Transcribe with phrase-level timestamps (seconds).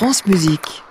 [0.00, 0.82] France Musique.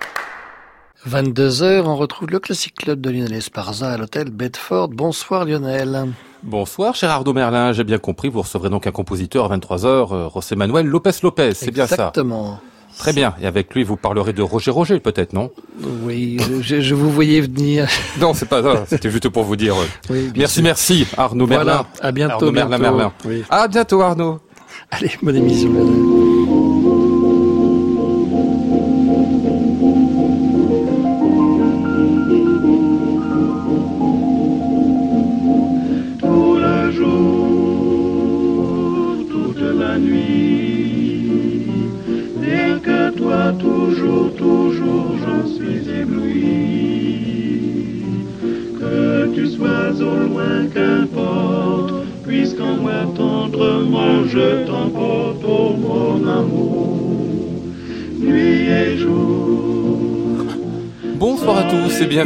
[1.08, 4.90] 22h, on retrouve le Classic Club de Lionel Esparza à l'hôtel Bedford.
[4.90, 6.12] Bonsoir Lionel.
[6.44, 7.72] Bonsoir, cher Arnaud Merlin.
[7.72, 9.84] J'ai bien compris, vous recevrez donc un compositeur à 23h,
[10.14, 11.54] euh, José Manuel Lopez Lopez.
[11.54, 12.60] C'est bien ça Exactement.
[12.98, 13.34] Très bien.
[13.42, 15.50] Et avec lui, vous parlerez de Roger Roger, peut-être, non?
[16.04, 17.88] Oui, je, je vous voyais venir.
[18.20, 18.84] Non, c'est pas ça.
[18.86, 19.74] C'était juste pour vous dire.
[20.08, 20.62] Oui, merci, sûr.
[20.62, 21.86] merci, Arnaud Voilà, Merlin.
[22.00, 22.96] à bientôt, Arnaud Merlin, bientôt.
[22.96, 23.12] Merlin.
[23.24, 23.42] Oui.
[23.50, 24.38] À bientôt, Arnaud.
[24.92, 26.29] Allez, bonne émission Lionel.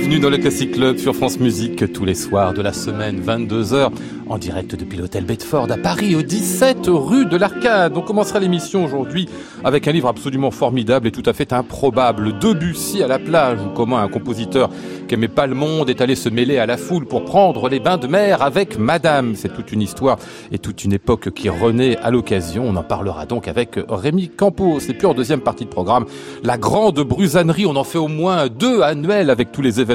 [0.05, 3.91] Bienvenue dans le Classic Club sur France Musique tous les soirs de la semaine 22h
[4.29, 7.97] en direct depuis l'hôtel Bedford à Paris au 17 rue de l'Arcade.
[7.97, 9.29] On commencera l'émission aujourd'hui
[9.65, 12.39] avec un livre absolument formidable et tout à fait improbable.
[12.39, 14.69] Debussy à la plage ou comment un compositeur
[15.09, 17.81] qui aimait pas le monde est allé se mêler à la foule pour prendre les
[17.81, 19.35] bains de mer avec Madame.
[19.37, 20.19] C'est toute une histoire
[20.53, 22.65] et toute une époque qui renaît à l'occasion.
[22.67, 24.81] On en parlera donc avec Rémi Campos.
[24.81, 26.05] Et puis en deuxième partie de programme,
[26.43, 27.67] la grande brusannerie.
[27.67, 29.94] On en fait au moins deux annuels avec tous les événements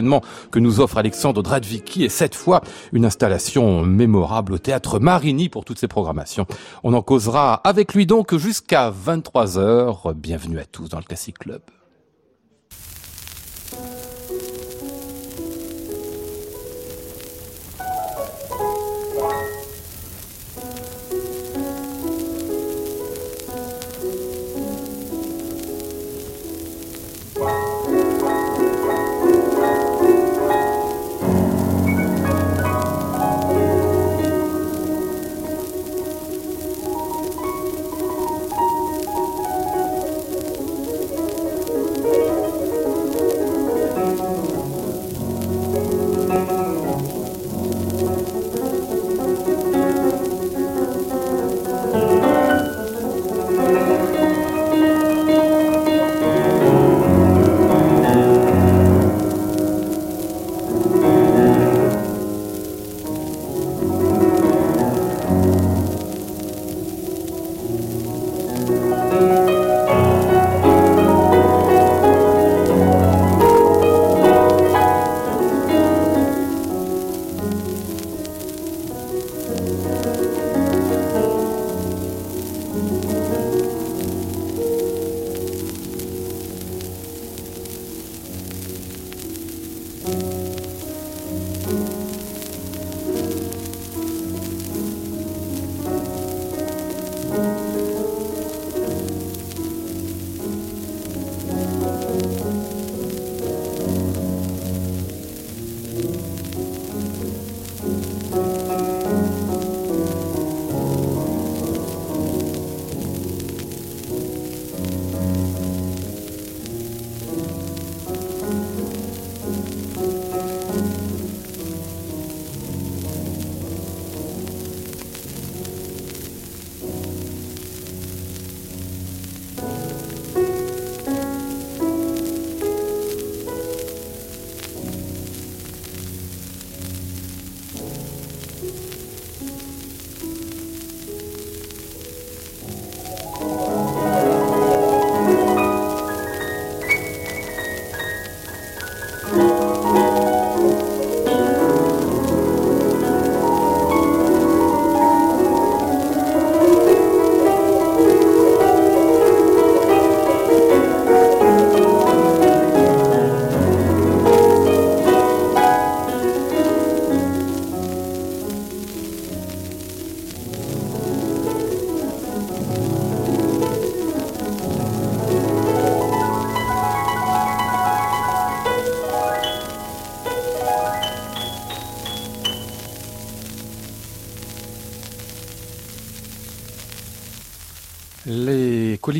[0.51, 2.61] que nous offre Alexandre Dradvicki et cette fois
[2.91, 6.45] une installation mémorable au théâtre Marigny pour toutes ces programmations.
[6.83, 10.13] On en causera avec lui donc jusqu'à 23h.
[10.13, 11.61] Bienvenue à tous dans le Classic Club.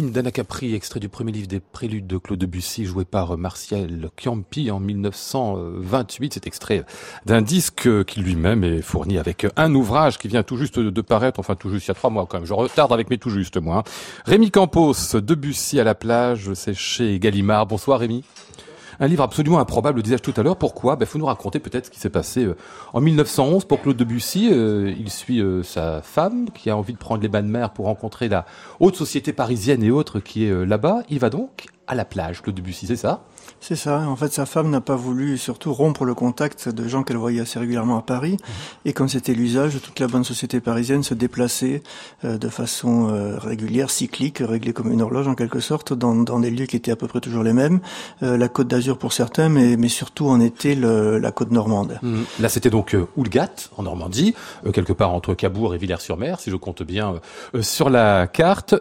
[0.09, 4.71] Colline d'Anacapri, extrait du premier livre des Préludes de Claude Debussy, joué par Martial Chiampi
[4.71, 6.33] en 1928.
[6.33, 6.83] Cet extrait
[7.25, 11.39] d'un disque qui lui-même est fourni avec un ouvrage qui vient tout juste de paraître,
[11.39, 12.47] enfin tout juste il y a trois mois quand même.
[12.47, 13.83] Je retarde avec mes tout juste moi.
[14.25, 17.67] Rémi Campos, Debussy à la plage, c'est chez Gallimard.
[17.67, 18.23] Bonsoir Rémi.
[19.01, 20.57] Un livre absolument improbable, disais-je tout à l'heure.
[20.57, 20.95] Pourquoi?
[20.95, 22.57] Il ben, faut nous raconter peut-être ce qui s'est passé euh,
[22.93, 24.49] en 1911 pour Claude Debussy.
[24.51, 27.71] Euh, il suit euh, sa femme qui a envie de prendre les bains de mer
[27.71, 28.45] pour rencontrer la
[28.81, 31.03] haute société parisienne et autres qui est là-bas.
[31.09, 33.23] Il va donc à la plage, Claude Debussy, c'est ça?
[33.59, 33.99] C'est ça.
[34.07, 37.41] En fait, sa femme n'a pas voulu surtout rompre le contact de gens qu'elle voyait
[37.41, 38.33] assez régulièrement à Paris.
[38.33, 38.37] Mhm.
[38.85, 41.83] Et comme c'était l'usage, toute la bonne société parisienne se déplaçait
[42.23, 46.39] euh, de façon euh, régulière, cyclique, réglée comme une horloge en quelque sorte, dans, dans
[46.39, 47.79] des lieux qui étaient à peu près toujours les mêmes.
[48.23, 51.99] Euh, la côte d'Azur pour certains, mais, mais surtout en été le, la côte normande.
[52.01, 52.25] Mhm.
[52.39, 54.35] Là, c'était donc Oulgat, en Normandie,
[54.73, 57.19] quelque part entre Cabourg et Villers-sur-Mer, si je compte bien
[57.61, 58.75] sur la carte.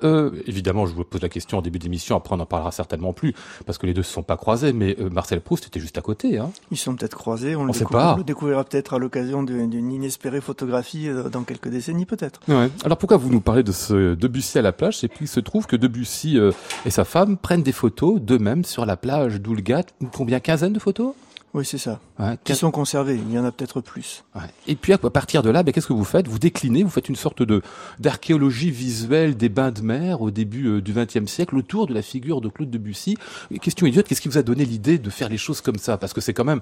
[0.47, 3.35] évidemment, je vous pose la question en début d'émission, après on n'en parlera certainement plus,
[3.67, 5.99] parce que les deux ne se sont pas croisés mais euh, Marcel Proust était juste
[5.99, 6.39] à côté.
[6.39, 6.51] Hein.
[6.71, 11.43] Ils sont peut-être croisés, on, le, découvrira peut-être à l'occasion d'une inespérée photographie euh, dans
[11.43, 12.41] quelques décennies peut-être.
[12.85, 15.05] Alors pourquoi vous nous parlez de ce Debussy à la plage?
[15.05, 16.53] Et puis il se trouve que Debussy euh,
[16.85, 19.85] et sa femme prennent des photos d'eux-mêmes sur la plage d'Oulgat.
[20.13, 20.41] Combien?
[20.41, 21.15] Quinzaine de photos?
[21.55, 22.01] Oui, c'est ça.
[22.45, 23.17] qui sont conservés.
[23.17, 24.25] Il y en a peut-être plus.
[24.67, 26.29] Et puis à partir de là, ben, qu'est-ce que vous faites?
[26.29, 27.63] Vous déclinez, vous faites une sorte de
[27.99, 32.03] d'archéologie visuelle des bains de mer au début euh, du XXe siècle autour de la
[32.03, 33.17] figure de Claude Debussy.
[33.61, 35.97] Question idiote, qu'est-ce qui vous a donné l'idée de faire les choses comme ça?
[35.97, 36.61] Parce que c'est quand même,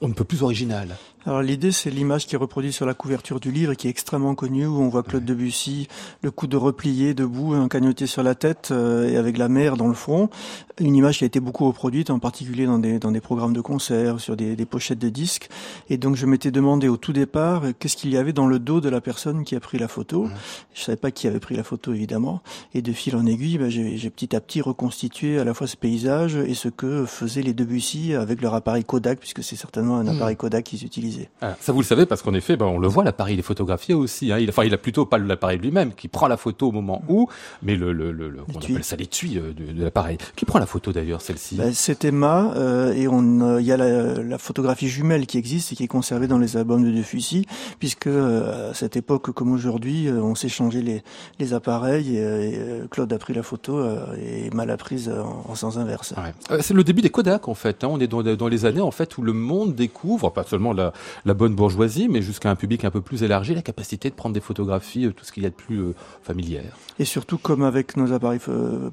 [0.00, 0.96] on ne peut plus original.
[1.26, 3.90] Alors l'idée, c'est l'image qui est reproduite sur la couverture du livre et qui est
[3.90, 5.86] extrêmement connue, où on voit Claude Debussy,
[6.22, 9.88] le coude replié, debout, un cagnoté sur la tête euh, et avec la mer dans
[9.88, 10.30] le front.
[10.78, 13.60] Une image qui a été beaucoup reproduite, en particulier dans des, dans des programmes de
[13.60, 15.50] concert, sur des, des pochettes de disques.
[15.90, 18.80] Et donc je m'étais demandé au tout départ qu'est-ce qu'il y avait dans le dos
[18.80, 20.24] de la personne qui a pris la photo.
[20.24, 20.32] Mmh.
[20.72, 22.40] Je savais pas qui avait pris la photo évidemment.
[22.72, 25.76] Et de fil en aiguille, ben, j'ai petit à petit reconstitué à la fois ce
[25.76, 30.04] paysage et ce que faisaient les Debussy avec leur appareil Kodak, puisque c'est certainement un
[30.04, 30.08] mmh.
[30.08, 31.09] appareil Kodak qu'ils
[31.42, 33.42] Ah, ça vous le savez parce qu'en effet, ben, on le voit l'appareil, il est
[33.42, 34.32] photographié aussi.
[34.32, 34.38] Hein.
[34.38, 37.28] Il, enfin, il a plutôt pas l'appareil lui-même qui prend la photo au moment où,
[37.62, 40.18] mais le, le, le, on appelle ça l'étui euh, de, de l'appareil.
[40.36, 41.56] Qui prend la photo d'ailleurs celle-ci?
[41.56, 45.72] Ben, C'est Emma euh, et on il y a la, la photographie jumelle qui existe
[45.72, 47.46] et qui est conservée dans les albums de Defussy,
[47.78, 51.02] puisque euh, à cette époque comme aujourd'hui, euh, on s'est changé les,
[51.38, 53.80] les appareils et, euh, Claude a pris la photo
[54.18, 56.14] et mal apprise en, en sens inverse.
[56.60, 57.84] C'est le début des Kodak en fait.
[57.84, 57.88] Hein.
[57.90, 60.92] On est dans, dans, les années en fait où le monde découvre pas seulement la,
[61.24, 64.34] la bonne bourgeoisie, mais jusqu'à un public un peu plus élargi, la capacité de prendre
[64.34, 65.80] des photographies, tout ce qu'il y a de plus
[66.22, 66.76] familière.
[66.98, 68.40] Et surtout comme avec nos appareils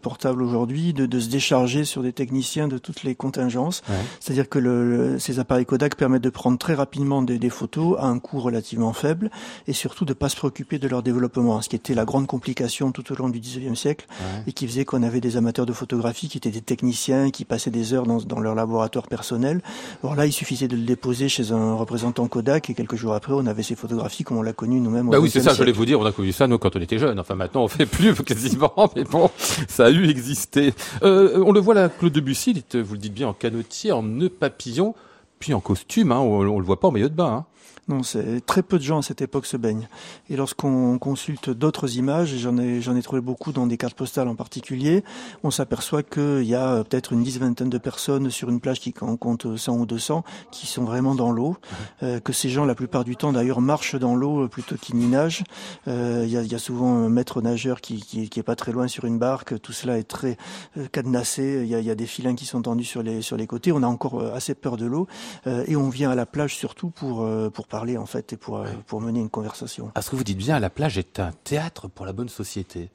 [0.02, 3.82] portables aujourd'hui, de, de, se décharger sur des techniciens de toutes les contingences.
[4.20, 8.06] C'est-à-dire que le, ces appareils Kodak permettent de prendre très rapidement des, des, photos à
[8.06, 9.30] un coût relativement faible
[9.68, 12.92] et surtout de pas se préoccuper de leur développement, ce qui était la grande complication
[12.92, 14.08] tout au long du 19e siècle
[14.46, 17.72] et qui faisait qu'on avait des amateurs de photographie qui étaient des techniciens qui passaient
[17.72, 19.62] des heures dans, dans leur laboratoire personnel.
[20.04, 21.97] Alors là, il suffisait de le déposer chez un représentant
[22.30, 25.10] Kodak et quelques jours après, on avait ces photographies comme on l'a connu nous-mêmes.
[25.10, 26.82] Bah oui, c'est ça, je voulais vous dire, on a connu ça nous quand on
[26.82, 27.20] était jeunes.
[27.20, 29.30] Enfin maintenant, on fait plus quasiment, mais bon,
[29.68, 30.74] ça a eu existé.
[31.04, 34.30] Euh, on le voit là, Claude Debussy, vous le dites bien en canotier, en nœud
[34.30, 34.96] papillon.
[35.40, 37.28] Puis en costume, hein, on, on le voit pas en maillot de bain.
[37.28, 37.46] Hein.
[37.88, 39.88] Non, c'est très peu de gens à cette époque se baignent.
[40.30, 43.96] Et lorsqu'on consulte d'autres images, et j'en ai, j'en ai trouvé beaucoup dans des cartes
[43.96, 45.06] postales en particulier,
[45.44, 48.94] on s'aperçoit qu'il y a peut-être une dix vingtaine de personnes sur une plage qui
[49.02, 51.56] en compte 100 ou 200 qui sont vraiment dans l'eau.
[52.04, 55.08] Euh, que ces gens, la plupart du temps d'ailleurs, marchent dans l'eau plutôt qu'ils n'y
[55.08, 55.44] nagent.
[55.88, 58.56] Euh, il y, a, y, a, souvent un maître nageur qui, qui, qui, est pas
[58.58, 59.60] très loin sur une barque.
[59.62, 60.38] Tout cela est très
[60.78, 61.62] euh, cadenassé.
[61.64, 63.72] Il y, a, y a, des filins qui sont tendus sur les, sur les côtés.
[63.72, 65.08] On a encore euh, assez peur de l'eau.
[65.46, 68.58] Euh, et on vient à la plage surtout pour, pour parler en fait et pour,
[68.58, 69.92] euh, pour mener une conversation.
[69.96, 72.90] À ce que vous dites bien, la plage est un théâtre pour la bonne société.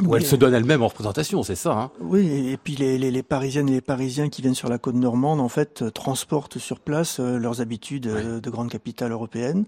[0.00, 1.72] Ou elle se donne elle-même en représentation, c'est ça.
[1.72, 4.78] Hein oui, et puis les, les, les, Parisiennes et les Parisiens qui viennent sur la
[4.78, 9.12] côte normande, en fait, euh, transportent sur place euh, leurs habitudes euh, de grande capitale
[9.12, 9.66] européenne,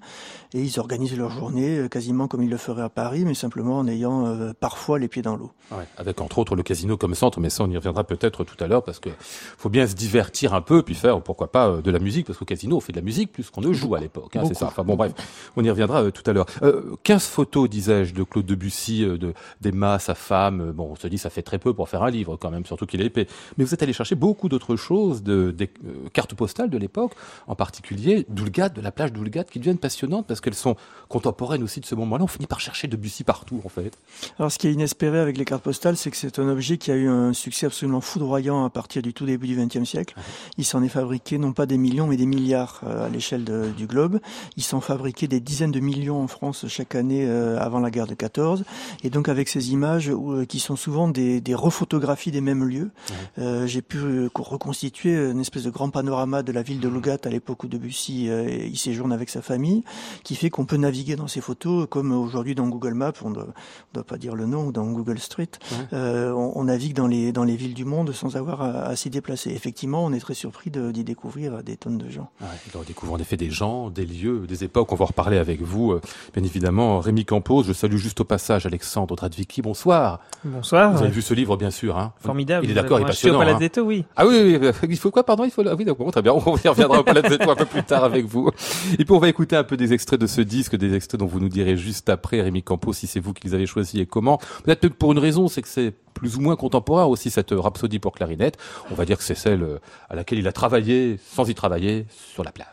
[0.54, 3.86] et ils organisent leur journée quasiment comme ils le feraient à Paris, mais simplement en
[3.86, 5.52] ayant parfois les pieds dans l'eau.
[5.70, 8.62] Ouais, avec entre autres le casino comme centre, mais ça on y reviendra peut-être tout
[8.64, 9.10] à l'heure, parce que
[9.58, 12.44] faut bien se divertir un peu, puis faire, pourquoi pas, de la musique, parce qu'au
[12.44, 14.66] casino on fait de la musique plus qu'on ne joue à l'époque, hein, c'est ça.
[14.66, 15.12] Enfin bon bref,
[15.56, 16.46] on y reviendra tout à l'heure.
[16.62, 20.60] Euh, 15 photos, disais-je, de Claude Debussy, de d'Emma, sa femme.
[20.60, 22.64] Euh, bon, on se dit ça fait très peu pour faire un livre quand même,
[22.64, 23.26] surtout qu'il est épais.
[23.58, 27.12] Mais vous êtes allé chercher beaucoup d'autres choses, de, des euh, cartes postales de l'époque,
[27.46, 30.76] en particulier d'Oulgat, de la plage d'Oulgat, qui deviennent passionnantes parce qu'elles sont
[31.08, 32.24] contemporaines aussi de ce moment-là.
[32.24, 33.98] On finit par chercher Debussy partout, en fait.
[34.38, 36.90] Alors, ce qui est inespéré avec les cartes postales, c'est que c'est un objet qui
[36.90, 40.14] a eu un succès absolument foudroyant à partir du tout début du XXe siècle.
[40.58, 43.44] Il s'en est fabriqué non pas des millions, mais des milliards euh, à l'échelle
[43.76, 44.20] du globe.
[44.56, 48.14] Ils s'en fabriquaient des dizaines de millions en France chaque année avant la guerre de
[48.14, 48.64] 14.
[49.02, 52.64] Et donc, avec ces images, images où, qui sont souvent des, des refotographies des mêmes
[52.64, 52.90] lieux.
[53.36, 57.64] J'ai pu reconstituer une espèce de grand panorama de la ville de Lugat à l'époque
[57.64, 59.84] où Debussy y séjourne avec sa famille,
[60.22, 63.34] qui fait qu'on peut naviguer dans ces photos comme aujourd'hui dans Google Maps, on ne
[63.34, 65.50] doit, pas dire le nom, ou dans Google Street,
[65.92, 69.10] on, on, navigue dans les, dans les villes du monde sans avoir à, à s'y
[69.10, 69.50] déplacer.
[69.50, 72.30] Effectivement, on est très surpris d'y découvrir des tonnes de gens.
[72.40, 74.92] Ouais, on découvre en effet des gens, des lieux, des époques.
[74.92, 76.00] On va en reparler avec vous, euh,
[76.34, 77.00] bien évidemment.
[77.00, 79.62] Rémi Campos, je salue juste au passage Alexandre Dradvicki.
[79.94, 80.20] Bonsoir.
[80.44, 80.92] Bonsoir.
[80.92, 81.96] Vous avez vu ce livre, bien sûr.
[81.96, 82.66] Hein Formidable.
[82.66, 83.36] Il est d'accord, il est passionnant.
[83.36, 83.86] Au Palazzetto, hein.
[83.86, 84.04] oui.
[84.16, 85.44] Ah oui, oui, il faut quoi, pardon?
[85.44, 86.32] Il faut ah oui, d'accord, très bien.
[86.32, 88.50] On y reviendra au Palazzetto un peu plus tard avec vous.
[88.98, 91.26] Et puis on va écouter un peu des extraits de ce disque, des extraits dont
[91.26, 94.06] vous nous direz juste après, Rémi Campos, si c'est vous qui les avez choisis et
[94.06, 94.38] comment.
[94.64, 98.12] Peut-être pour une raison, c'est que c'est plus ou moins contemporain aussi cette rhapsodie pour
[98.12, 98.58] clarinette.
[98.90, 99.78] On va dire que c'est celle euh,
[100.10, 102.68] à laquelle il a travaillé, sans y travailler, sur la plage.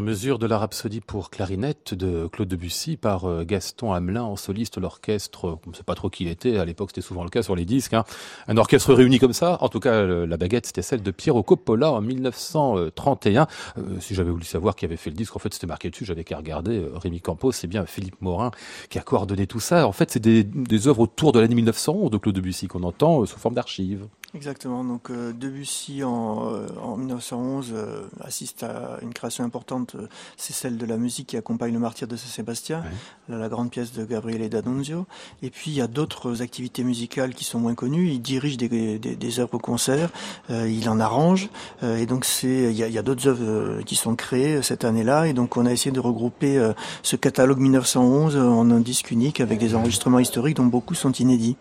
[0.00, 4.78] Mesure de la rhapsodie pour clarinette de Claude Debussy par euh, Gaston Hamelin en soliste
[4.78, 7.42] l'orchestre, on ne sait pas trop qui il était, à l'époque c'était souvent le cas
[7.42, 8.04] sur les disques, hein.
[8.48, 11.92] un orchestre réuni comme ça, en tout cas la baguette c'était celle de Piero Coppola
[11.92, 13.46] en 1931.
[13.78, 16.04] Euh, si j'avais voulu savoir qui avait fait le disque, en fait c'était marqué dessus,
[16.04, 18.50] j'avais qu'à regarder, euh, Rémi Campos, c'est bien Philippe Morin
[18.90, 19.86] qui a coordonné tout ça.
[19.86, 23.24] En fait c'est des, des œuvres autour de l'année 1911 de Claude Debussy qu'on entend
[23.26, 24.06] sous forme d'archives.
[24.36, 24.84] Exactement.
[24.84, 26.52] Donc Debussy en,
[26.82, 27.74] en 1911
[28.20, 29.96] assiste à une création importante
[30.36, 32.82] c'est celle de la musique qui accompagne le martyr de Saint-Sébastien,
[33.28, 35.06] la, grande pièce de Gabriele D'Annunzio.
[35.42, 38.08] Et puis il y a d'autres activités musicales qui sont moins connues.
[38.08, 40.10] Il dirige des, des, œuvres concerts,
[40.50, 41.48] euh, il en arrange,
[41.82, 45.26] euh, et donc c'est il y a, d'autres œuvres euh, qui sont créées cette année-là.
[45.26, 49.58] Et donc on a essayé de regrouper ce catalogue 1911 en un disque unique avec
[49.58, 51.56] des enregistrements historiques dont beaucoup sont inédits.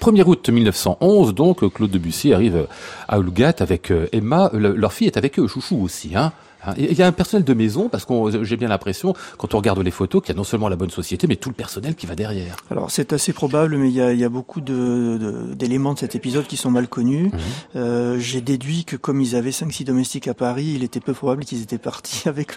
[0.00, 2.66] 1er août 1911, donc Claude Debussy arrive
[3.08, 4.50] à Oulgat avec Emma.
[4.52, 6.32] leur fille est avec eux, Chouchou aussi, Hein,
[6.76, 9.78] Il y a un personnel de maison, parce que j'ai bien l'impression, quand on regarde
[9.80, 12.06] les photos, qu'il y a non seulement la bonne société, mais tout le personnel qui
[12.06, 12.56] va derrière.
[12.70, 15.94] Alors c'est assez probable, mais il y a, il y a beaucoup de- de- d'éléments
[15.94, 17.24] de, cet épisode qui sont mal connus.
[17.32, 17.40] Mhm.
[17.76, 21.44] Euh, J'ai déduit que comme ils avaient 5-6 domestiques à Paris, il était peu probable
[21.44, 22.56] qu'ils étaient partis avec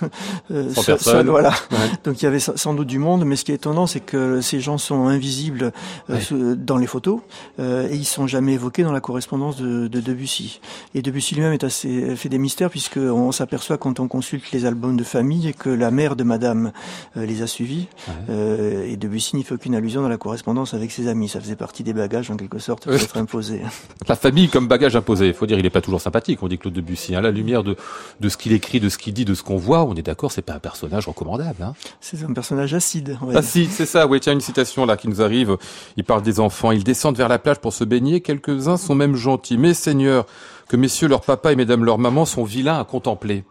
[0.52, 1.50] euh, seul- voilà.
[1.72, 1.78] Ouais.
[2.04, 4.42] Donc il y avait sans doute du monde, mais ce qui est étonnant, c'est que
[4.42, 5.72] ces gens sont invisibles
[6.10, 6.56] euh, Ouais.
[6.56, 7.20] dans les photos
[7.60, 10.60] euh, et ils sont jamais évoqués dans la correspondance de, de Debussy.
[10.94, 14.66] Et Debussy lui-même est assez fait des mystères puisque on s'aperçoit quand on consulte les
[14.66, 16.72] albums de famille que la mère de Madame
[17.18, 18.14] euh, les a suivis Ouais.
[18.30, 21.30] euh, et Debussy n'y fait aucune allusion dans la correspondance avec ses amis.
[21.30, 23.62] Ça faisait partie des bagages en quelque sorte pour être imposé.
[24.08, 25.28] La famille comme bagage imposé.
[25.28, 26.40] Il faut dire, il n'est pas toujours sympathique.
[26.44, 27.16] On dit Claude Debussy.
[27.16, 27.20] Hein.
[27.20, 27.76] À la lumière de,
[28.20, 30.32] de ce qu'il écrit, de ce qu'il dit, de ce qu'on voit, on est d'accord,
[30.32, 31.64] c'est pas un personnage recommandable.
[31.64, 31.74] Hein.
[32.02, 33.18] C'est un personnage acide.
[33.22, 34.08] on va Ah c'est ça.
[34.08, 35.58] Oui, tiens, une citation là qui nous arrive.
[35.98, 36.72] Il parle des enfants.
[36.72, 38.22] Ils descendent vers la plage pour se baigner.
[38.22, 39.58] Quelques-uns sont même gentils.
[39.58, 40.26] Mais Seigneur,
[40.68, 43.44] que messieurs leur papa et mesdames leur maman sont vilains à contempler.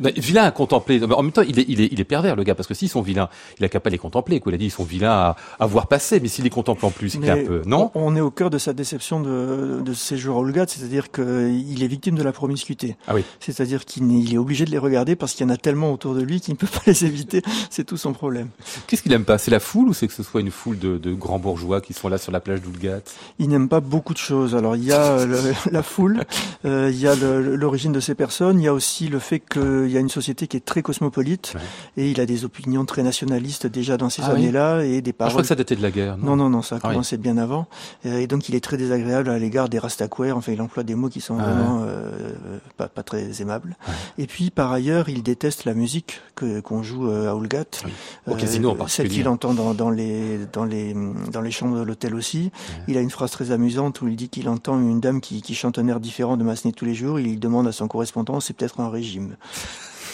[0.00, 1.02] Mais vilains à contempler.
[1.02, 2.88] En même temps, il est, il est, il est pervers le gars parce que s'ils
[2.88, 3.28] sont vilains,
[3.58, 4.40] il a qu'à pas les contempler.
[4.40, 4.52] Quoi.
[4.52, 6.20] Il a dit ils sont vilains à, à voir passer.
[6.20, 7.90] Mais s'il les contemple en plus, il un peu non.
[7.94, 11.82] on, est au cœur de sa déception de, de ce séjour à Olgat, c'est-à-dire qu'il
[11.82, 12.96] est victime de la promiscuité.
[13.06, 13.24] Ah oui.
[13.40, 16.22] C'est-à-dire qu'il est obligé de les regarder parce qu'il y en a tellement autour de
[16.22, 17.42] lui qu'il ne peut pas les éviter.
[17.70, 18.48] C'est tout son problème.
[18.86, 19.38] Qu'est-ce qu'il aime pas?
[19.38, 21.92] C'est la foule ou c'est que ce soit une foule de, de grands bourgeois qui
[21.92, 23.00] sont là sur la plage d'Oulgat?
[23.38, 24.54] Il n'aime pas beaucoup de choses.
[24.54, 26.24] Alors il y a euh, le- la foule,
[26.64, 29.40] euh, il y a l'origine de ces personnes, il y a aussi le fait
[29.88, 31.60] qu'il y a une société qui est très cosmopolite Ouais.
[31.96, 35.10] et il a des opinions très nationalistes déjà dans ces Ah oui années-là et des
[35.10, 36.16] Ah, Je paroles crois que ça datait de la guerre.
[36.18, 36.92] Non, non, non, ça a Ah oui.
[36.94, 37.66] commencé bien avant.
[38.06, 40.36] Euh, Et donc, il est très désagréable à l'égard des Rastaquaires.
[40.36, 43.76] Enfin, il emploie des mots qui sont vraiment euh, pas, pas très aimables.
[44.18, 47.64] Et puis, par ailleurs, il déteste la musique que qu'on joue euh, à Oulgat.
[47.84, 47.92] Oui.
[48.26, 49.08] Au casino en Celle particulier.
[49.14, 50.94] qu'il entend dans, dans les dans les
[51.32, 52.50] dans les chambres de l'hôtel aussi.
[52.88, 55.54] Il a une phrase très amusante où il dit qu'il entend une dame qui, qui
[55.54, 57.18] chante un air différent de Massenet tous les jours.
[57.20, 59.36] Il demande à son correspondant, c'est peut-être un régime.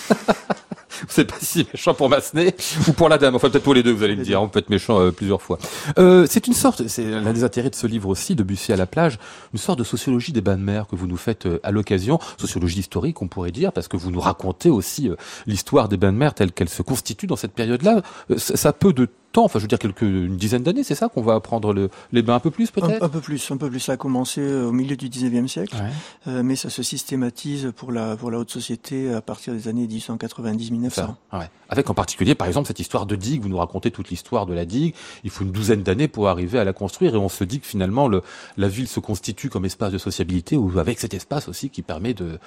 [1.08, 2.54] C'est pas si méchant pour Massenet
[2.88, 3.34] ou pour la dame.
[3.34, 4.40] Enfin, peut-être pour les deux, vous allez me dire.
[4.40, 5.58] On peut être méchant euh, plusieurs fois.
[5.98, 8.76] Euh, c'est une sorte, c'est l'un des intérêts de ce livre aussi, de Bussy à
[8.76, 9.18] la plage,
[9.52, 12.18] une sorte de sociologie des bains de mer que vous nous faites euh, à l'occasion.
[12.38, 15.10] Sociologie historique, on pourrait dire, parce que vous nous racontez aussi
[15.46, 18.02] l'histoire des bains de mer telle qu'elle se constitue dans cette période-là.
[18.36, 20.94] Ça, ça a peu de temps, enfin, je veux dire quelques, une dizaine d'années, c'est
[20.94, 23.02] ça qu'on va apprendre le, les bains un peu plus, peut-être?
[23.02, 23.80] un peu plus, un peu plus.
[23.80, 25.76] Ça a commencé euh, au milieu du 19e siècle.
[25.76, 25.90] Ouais.
[26.32, 29.86] Euh, mais ça se systématise pour la pour la haute société à partir des années
[29.86, 30.90] 1890-1900.
[30.90, 31.50] Ça, ouais.
[31.68, 33.42] Avec en particulier, par exemple, cette histoire de digue.
[33.42, 34.94] Vous nous racontez toute l'histoire de la digue.
[35.24, 37.66] Il faut une douzaine d'années pour arriver à la construire, et on se dit que
[37.66, 38.22] finalement, le,
[38.56, 42.14] la ville se constitue comme espace de sociabilité, ou avec cet espace aussi qui permet
[42.14, 42.38] de,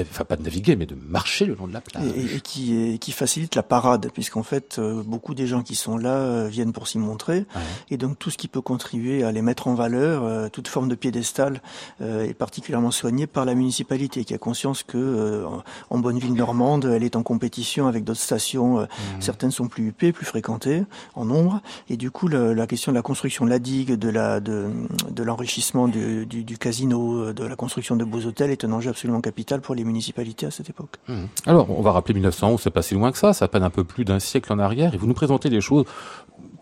[0.00, 2.04] enfin pas de naviguer, mais de marcher le long de la plage.
[2.16, 5.62] Et, et- et qui, est- qui facilite la parade, puisqu'en fait, euh, beaucoup des gens
[5.62, 7.62] qui sont là euh, viennent pour s'y montrer, Ouais.
[7.90, 10.88] et donc tout ce qui peut contribuer à les mettre en valeur, euh, toute forme
[10.88, 11.60] de piédestal,
[12.00, 15.44] euh, est particulièrement soigné par la municipalité, qui a conscience que
[15.90, 18.80] en- bonne ville normande, elle est en compétition avec d'autres stations.
[18.80, 18.86] euh,
[19.20, 22.96] Certaines sont plus huppées, plus fréquentées en nombre, et du coup, le- la question de
[22.96, 24.66] la construction de la digue, de la de,
[25.10, 28.90] de l'enrichissement du, du, du casino, de la construction de beaux hôtels est un enjeu
[28.90, 30.96] absolument capital pour les municipalités à cette époque.
[31.08, 31.28] Mhm.
[31.46, 33.84] Alors, on va rappeler 1911, c'est pas si loin que ça, ça peine un peu
[33.84, 35.84] plus d'un siècle en arrière, et vous nous présentez des choses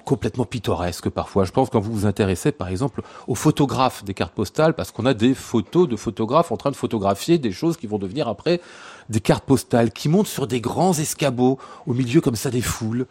[0.05, 1.45] complètement pittoresques parfois.
[1.45, 5.07] Je pense quand vous vous intéressez, par exemple, aux photographes des cartes postales, parce qu'on
[5.07, 8.61] a des photos de photographes en train de photographier des choses qui vont devenir après
[9.09, 13.07] des cartes postales, qui montent sur des grands escabeaux, au milieu comme ça des foules.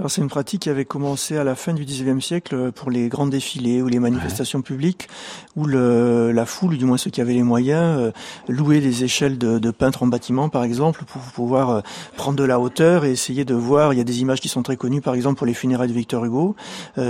[0.00, 2.90] Alors c'est une pratique qui avait commencé à la fin du XIXe siècle euh, pour
[2.90, 5.08] les grands défilés ou les manifestations publiques,
[5.54, 8.10] où le, la foule, ou du moins ceux qui avaient les moyens, euh,
[8.48, 11.80] louaient des échelles de, de peintres en bâtiment, par exemple, pour pouvoir euh,
[12.16, 13.92] prendre de la hauteur et essayer de voir.
[13.92, 15.94] Il y a des images qui sont très connues, par exemple pour les funérailles de
[15.94, 16.56] Victor Hugo,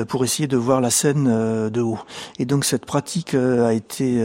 [0.08, 1.24] pour essayer de voir la scène
[1.70, 1.98] de haut.
[2.38, 4.22] Et donc cette pratique a été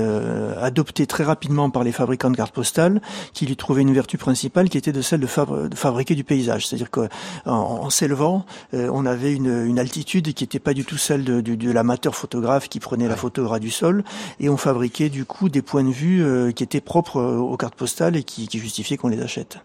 [0.62, 3.02] adoptée très rapidement par les fabricants de cartes postales,
[3.34, 6.24] qui lui trouvaient une vertu principale, qui était de celle de, fabri- de fabriquer du
[6.24, 7.10] paysage, c'est-à-dire qu'en
[7.46, 11.56] en s'élevant, on avait une, une altitude qui n'était pas du tout celle de, de,
[11.56, 14.04] de l'amateur photographe qui prenait la photo au ras du sol,
[14.40, 17.58] et on fabriquait du coup des points de vue euh, qui étaient propres euh, aux
[17.58, 19.60] cartes postales et qui, qui justifiaient qu'on les achète.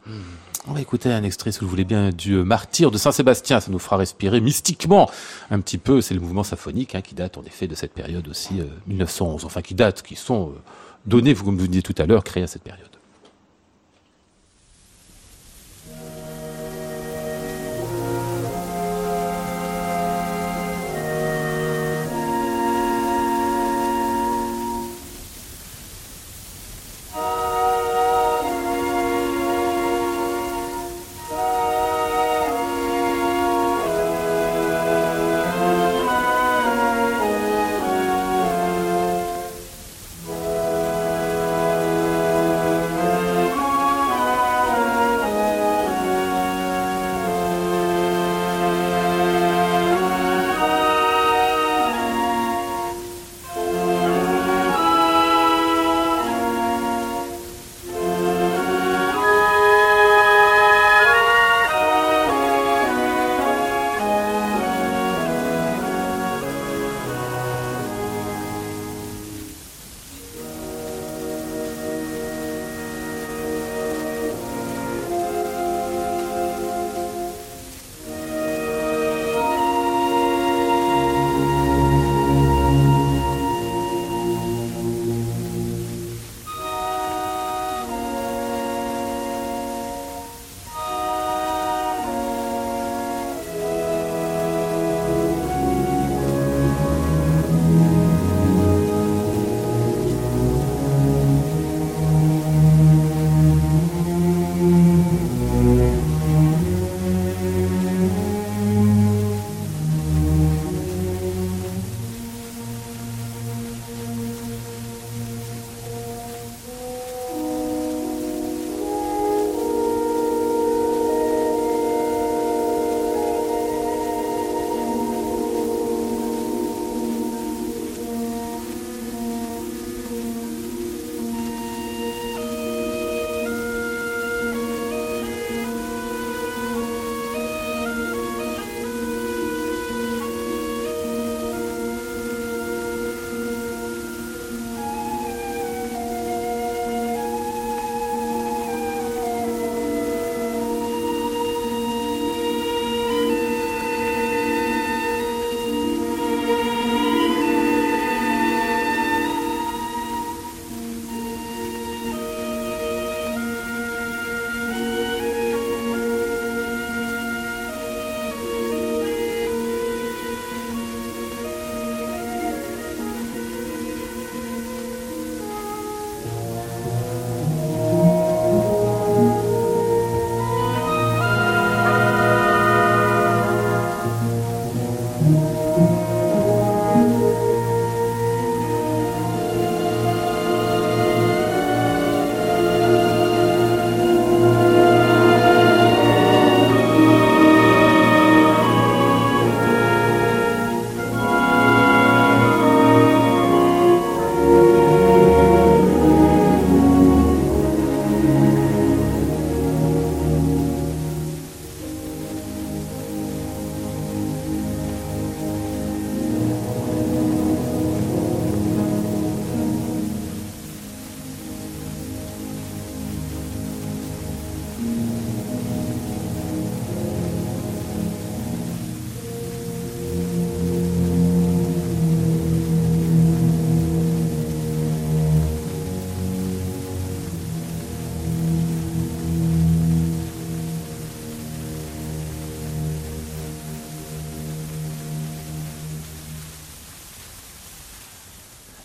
[0.67, 3.61] On va écouter un extrait, si vous le voulez bien, du euh, Martyr de Saint-Sébastien.
[3.61, 5.11] Ça nous fera respirer mystiquement
[5.51, 6.01] un petit peu.
[6.01, 9.45] C'est le mouvement symphonique hein, qui date en effet de cette période aussi, euh, 1911.
[9.45, 10.61] Enfin, qui date, qui sont euh,
[11.05, 12.89] donnés, vous, comme vous disiez tout à l'heure, créés à cette période.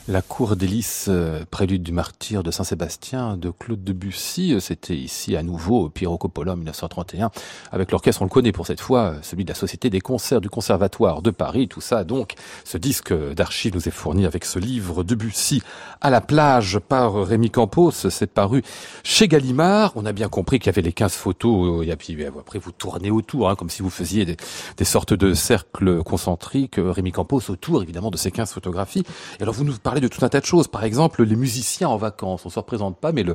[0.09, 4.55] La cour d'hélice, euh, prélude du martyr de Saint-Sébastien de Claude Debussy.
[4.55, 7.29] Euh, c'était ici à nouveau au Pirocopole en 1931
[7.71, 10.41] avec l'orchestre, on le connaît pour cette fois, euh, celui de la Société des concerts
[10.41, 11.67] du Conservatoire de Paris.
[11.67, 12.33] Tout ça, donc,
[12.65, 15.61] ce disque d'archives nous est fourni avec ce livre Debussy
[16.01, 17.91] à la plage par Rémi Campos.
[17.91, 18.63] C'est paru
[19.03, 19.91] chez Gallimard.
[19.93, 23.11] On a bien compris qu'il y avait les 15 photos et puis après vous tournez
[23.11, 24.37] autour, hein, comme si vous faisiez des,
[24.75, 26.77] des, sortes de cercles concentriques.
[26.79, 29.03] Rémi Campos autour, évidemment, de ces 15 photographies.
[29.39, 30.67] Et alors vous nous parlez de tout un tas de choses.
[30.67, 32.45] Par exemple, les musiciens en vacances.
[32.45, 33.25] On se représente pas, mais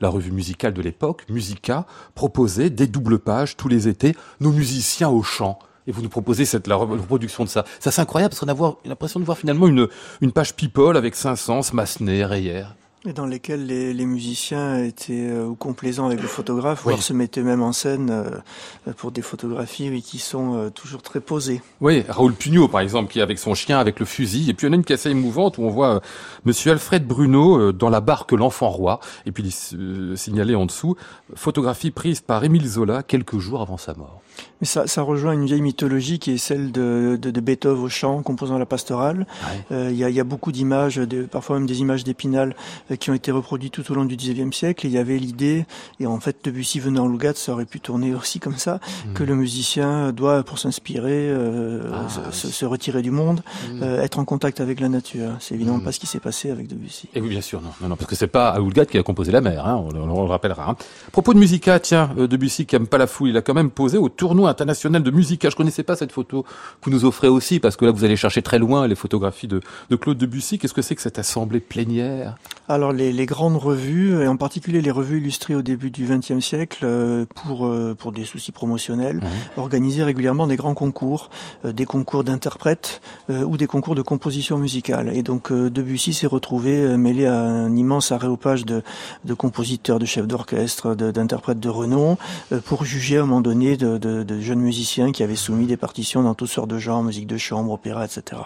[0.00, 5.08] la revue musicale de l'époque, Musica, proposait des doubles pages tous les étés, nos musiciens
[5.08, 7.64] au chant et vous nous proposez cette la reproduction de ça.
[7.78, 9.88] Ça c'est incroyable parce qu'on a l'impression de voir finalement une,
[10.22, 12.64] une page People avec Saint-Saëns, Massenet, Reyer.
[13.06, 17.42] Et dans lesquels les, les musiciens étaient euh, complaisants avec le photographe, voire se mettaient
[17.42, 21.60] même en scène euh, pour des photographies oui, qui sont euh, toujours très posées.
[21.82, 24.48] Oui, Raoul Pugnot par exemple, qui est avec son chien, avec le fusil.
[24.48, 26.00] Et puis on a une cassette émouvante où on voit
[26.46, 29.00] Monsieur Alfred Bruno dans la barque L'Enfant Roi.
[29.26, 30.96] Et puis il signalé en dessous,
[31.34, 34.23] photographie prise par Émile Zola quelques jours avant sa mort.
[34.60, 37.88] Mais ça, ça rejoint une vieille mythologie qui est celle de, de, de Beethoven au
[37.88, 39.26] chant, composant la pastorale.
[39.70, 42.54] Il y, a, y, a, beaucoup d'images, parfois même des images d'Épinal
[42.98, 44.86] qui ont été reproduits tout au long du XIXe siècle.
[44.86, 45.66] il y avait l'idée,
[46.00, 48.80] et en fait Debussy venant en Lougat, ça aurait pu tourner aussi comme ça,
[49.14, 49.26] que hmm.
[49.26, 53.42] le musicien doit, pour s'inspirer, euh, ah, se, se, retirer du monde,
[53.82, 55.30] euh, être en contact avec la nature.
[55.40, 55.84] C'est évidemment hmm.
[55.84, 57.08] pas ce qui s'est passé avec Debussy.
[57.14, 59.02] Et oui, bien sûr, non, non, non parce que c'est pas à Lougat qui a
[59.02, 60.70] composé la mer, hein, on, on, le rappellera.
[60.70, 60.76] Hein.
[61.12, 63.70] Propos de Musica, tiens, euh, Debussy qui aime pas la foule, il a quand même
[63.70, 65.50] posé au tournoi international de Musica.
[65.50, 68.16] Je connaissais pas cette photo que vous nous offrez aussi, parce que là vous allez
[68.16, 69.60] chercher très loin les photographies de,
[69.90, 70.58] de Claude Debussy.
[70.58, 72.36] Qu'est-ce que c'est que cette assemblée plénière?
[72.66, 76.40] Alors les, les grandes revues, et en particulier les revues illustrées au début du XXe
[76.40, 79.20] siècle, euh, pour euh, pour des soucis promotionnels,
[79.58, 81.28] organisaient régulièrement des grands concours,
[81.66, 85.10] euh, des concours d'interprètes ou des concours de composition musicale.
[85.14, 88.82] Et donc Debussy s'est retrouvé mêlé à un immense aréopage de,
[89.24, 92.16] de compositeurs, de chefs d'orchestre, d'interprètes de, renom,
[92.64, 95.76] pour juger à un moment donné de, de, de, jeunes musiciens qui avaient soumis des
[95.76, 98.42] partitions dans toutes sortes de genres, musique de chambre, opéra, etc.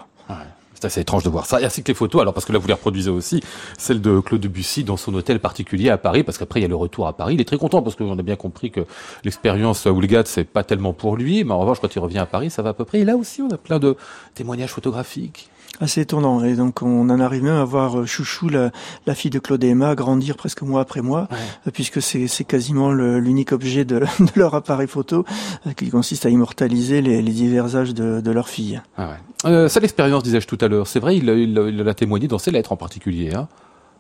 [0.75, 1.61] C'est assez étrange de voir ça.
[1.61, 3.43] Et ainsi que les photos, alors parce que là vous les reproduisez aussi,
[3.79, 6.69] celle de Claude Debussy dans son hôtel particulier à Paris, parce qu'après il y a
[6.69, 7.35] le retour à Paris.
[7.35, 8.87] Il est très content parce qu'on a bien compris que
[9.25, 12.27] l'expérience à Oulgat c'est pas tellement pour lui, mais en revanche quand il revient à
[12.27, 13.01] Paris ça va à peu près.
[13.01, 13.97] Et là aussi on a plein de
[14.35, 16.45] témoignages photographiques assez étonnant.
[16.45, 18.71] Et donc on en arrive même à voir euh, Chouchou, la,
[19.07, 21.73] la fille de Claude et Emma, grandir presque mois après mois, ouais.
[21.73, 25.25] puisque c'est quasiment l'unique objet de, de, leur appareil photo
[25.67, 28.81] euh, qui consiste à immortaliser les, les divers âges de, de leur fille.
[28.97, 29.51] Ah ouais.
[29.51, 30.87] euh, ça l'expérience, disais-je tout à l'heure.
[30.87, 33.35] C'est vrai, il l'a témoigné dans ses lettres en particulier.
[33.35, 33.49] Hein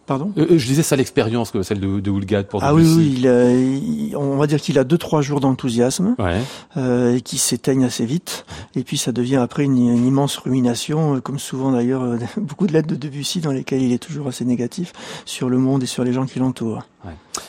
[0.09, 3.51] Pardon euh, Je disais ça l'expérience, celle de, de pour Ah oui, oui il, a,
[3.53, 6.40] il, on va dire qu'il a deux trois jours d'enthousiasme ouais.
[6.79, 8.47] euh, et qui s'éteignent assez vite.
[8.75, 12.66] Et puis ça devient après une, une immense rumination, euh, comme souvent d'ailleurs euh, beaucoup
[12.66, 14.94] de lettres de Debussy dans lesquelles il est toujours assez négatif
[15.27, 16.85] sur le monde et sur les gens qui l'entourent.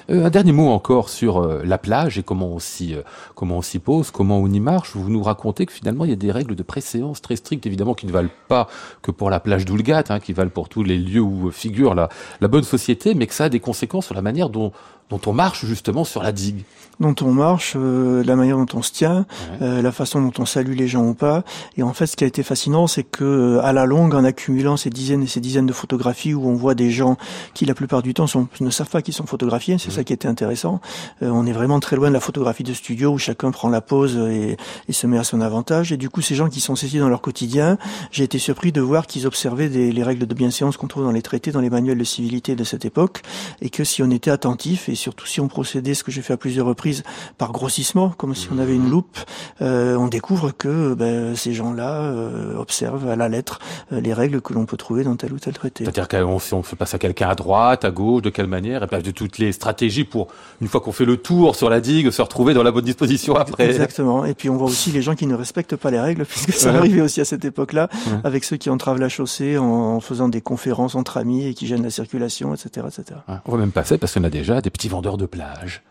[0.10, 3.02] Euh, un dernier mot encore sur euh, la plage et comment on s'y euh,
[3.36, 4.96] comment on s'y pose, comment on y marche.
[4.96, 7.94] Vous nous racontez que finalement il y a des règles de préséance très strictes, évidemment,
[7.94, 8.68] qui ne valent pas
[9.02, 12.48] que pour la plage d'Oulgat, hein, qui valent pour tous les lieux où figure la
[12.48, 14.72] bonne société, mais que ça a des conséquences sur la manière dont
[15.10, 16.63] dont on marche justement sur la digue
[17.00, 19.58] dont on marche, euh, la manière dont on se tient, ouais.
[19.62, 21.43] euh, la façon dont on salue les gens ou pas.
[21.78, 24.24] Et en fait, ce qui a été fascinant, c'est que euh, à la longue, en
[24.24, 27.17] accumulant ces dizaines et ces dizaines de photographies où on voit des gens
[27.54, 29.91] qui, la plupart du temps, sont, ne savent pas qu'ils sont photographiés, c'est mmh.
[29.91, 30.82] ça qui était intéressant.
[31.22, 33.82] Euh, on est vraiment très loin de la photographie de studio où chacun prend la
[33.82, 35.93] pose et, et, se met à son avantage.
[35.93, 37.78] Et du coup, ces gens qui sont saisis dans leur quotidien,
[38.12, 41.12] j'ai été surpris de voir qu'ils observaient des, les règles de bienséance qu'on trouve dans
[41.12, 43.22] les traités, dans les manuels de civilité de cette époque,
[43.62, 46.34] et que si on était attentif et surtout si on procédait, ce que j'ai fait
[46.34, 47.04] à plusieurs reprises,
[47.38, 49.18] par grossissement, comme si on avait une loupe,
[49.62, 53.60] euh, on découvre que ben, ces gens-là euh, observent à la lettre
[53.92, 55.86] euh, les règles que l'on peut trouver dans tel ou tel traité.
[55.86, 58.88] C'est-à-dire qu'on on fait passer à quelqu'un à droite, à gauche, de quelle manière, et
[58.88, 60.28] puis de toutes les stratégies pour,
[60.62, 63.36] une fois qu'on fait le tour sur la digue, se retrouver dans la bonne disposition
[63.36, 63.66] après.
[63.66, 64.26] Exactement.
[64.26, 66.74] Et puis on voit aussi les gens qui ne respectent pas les règles, puisque ça
[66.76, 67.90] arrivait aussi à cette époque-là,
[68.24, 71.68] avec ceux qui entravent la chaussée en, en, faisant des conférences entre amis et qui
[71.68, 72.88] gênent la circulation, etc.
[72.88, 73.20] etc.
[73.46, 75.84] On va même passer parce qu'on a déjà des petits vendeurs de plage.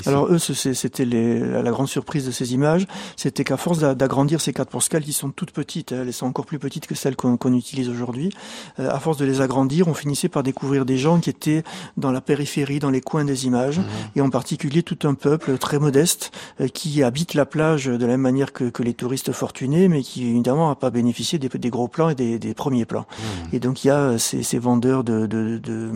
[0.00, 0.08] Ici.
[0.08, 4.68] Alors eux, c'était la grande surprise de ces images, c'était qu'à force d'agrandir ces 4
[4.68, 7.88] postales qui sont toutes petites, elles sont encore plus petites que celles qu'on qu utilise
[7.88, 8.30] aujourd'hui,
[8.78, 11.62] euh, à force de les agrandir, on finissait par découvrir des gens qui étaient
[11.96, 13.84] dans la périphérie, dans les coins des images, mmh.
[14.16, 16.30] et en particulier tout un peuple très modeste
[16.60, 20.02] euh, qui habite la plage de la même manière que, que, les touristes fortunés, mais
[20.02, 23.06] qui évidemment n'a pas bénéficié des, des, gros plans et des, des premiers plans.
[23.08, 23.54] Mmh.
[23.54, 25.90] Et donc il y a euh, ces, ces vendeurs de, de, de,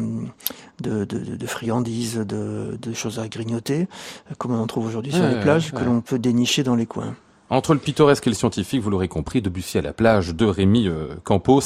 [0.81, 3.89] de, de, de friandises, de, de choses à grignoter,
[4.39, 5.81] comme on en trouve aujourd'hui ouais, sur les plages, ouais.
[5.81, 7.15] que l'on peut dénicher dans les coins.
[7.53, 10.87] Entre le pittoresque et le scientifique, vous l'aurez compris, Debussy à la plage de Rémi
[10.87, 11.63] euh, Campos,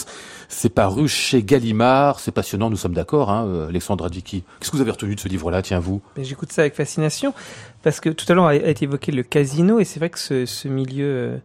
[0.49, 4.45] c'est paru chez Gallimard, c'est passionnant, nous sommes d'accord, hein, euh, Alexandre Adviki.
[4.61, 7.35] Qu'est-ce que vous avez retenu de ce livre-là, tiens vous J'écoute ça avec fascination,
[7.83, 10.47] parce que tout à l'heure a été évoqué le casino, et c'est vrai que ce,
[10.47, 11.37] ce milieu euh,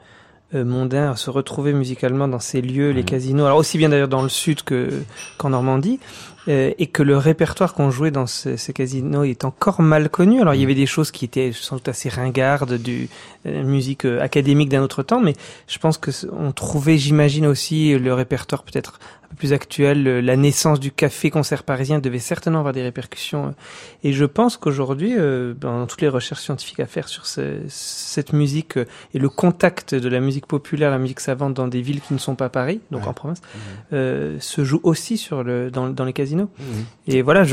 [0.56, 3.06] euh, mondain, se retrouver musicalement dans ces lieux, les Mhm.
[3.08, 4.90] casinos, alors aussi bien d'ailleurs dans le sud que
[5.38, 6.00] qu'en Normandie,
[6.50, 10.42] euh, et que le répertoire qu'on jouait dans ce- ces casinos est encore mal connu.
[10.42, 13.08] Alors il y avait des choses qui étaient sans doute assez ringardes, du
[13.46, 15.34] euh, musique euh, académique d'un autre temps, mais
[15.68, 20.26] je pense que on trouvait, j'imagine aussi, le répertoire peut-être un peu plus actuel.
[20.26, 23.54] La naissance du café-concert parisien devait certainement avoir des répercussions.
[24.04, 28.34] Et je pense qu'aujourd'hui, ben, dans toutes les recherches scientifiques à faire sur ce- cette
[28.34, 28.78] musique
[29.14, 32.18] et le contact de la musique populaire, la musique savante dans des villes qui ne
[32.20, 33.08] sont pas Paris, donc Ouais.
[33.10, 33.42] en province,
[33.92, 36.39] se joue aussi sur le, dans, dans les casinos.
[37.08, 37.44] Et voilà,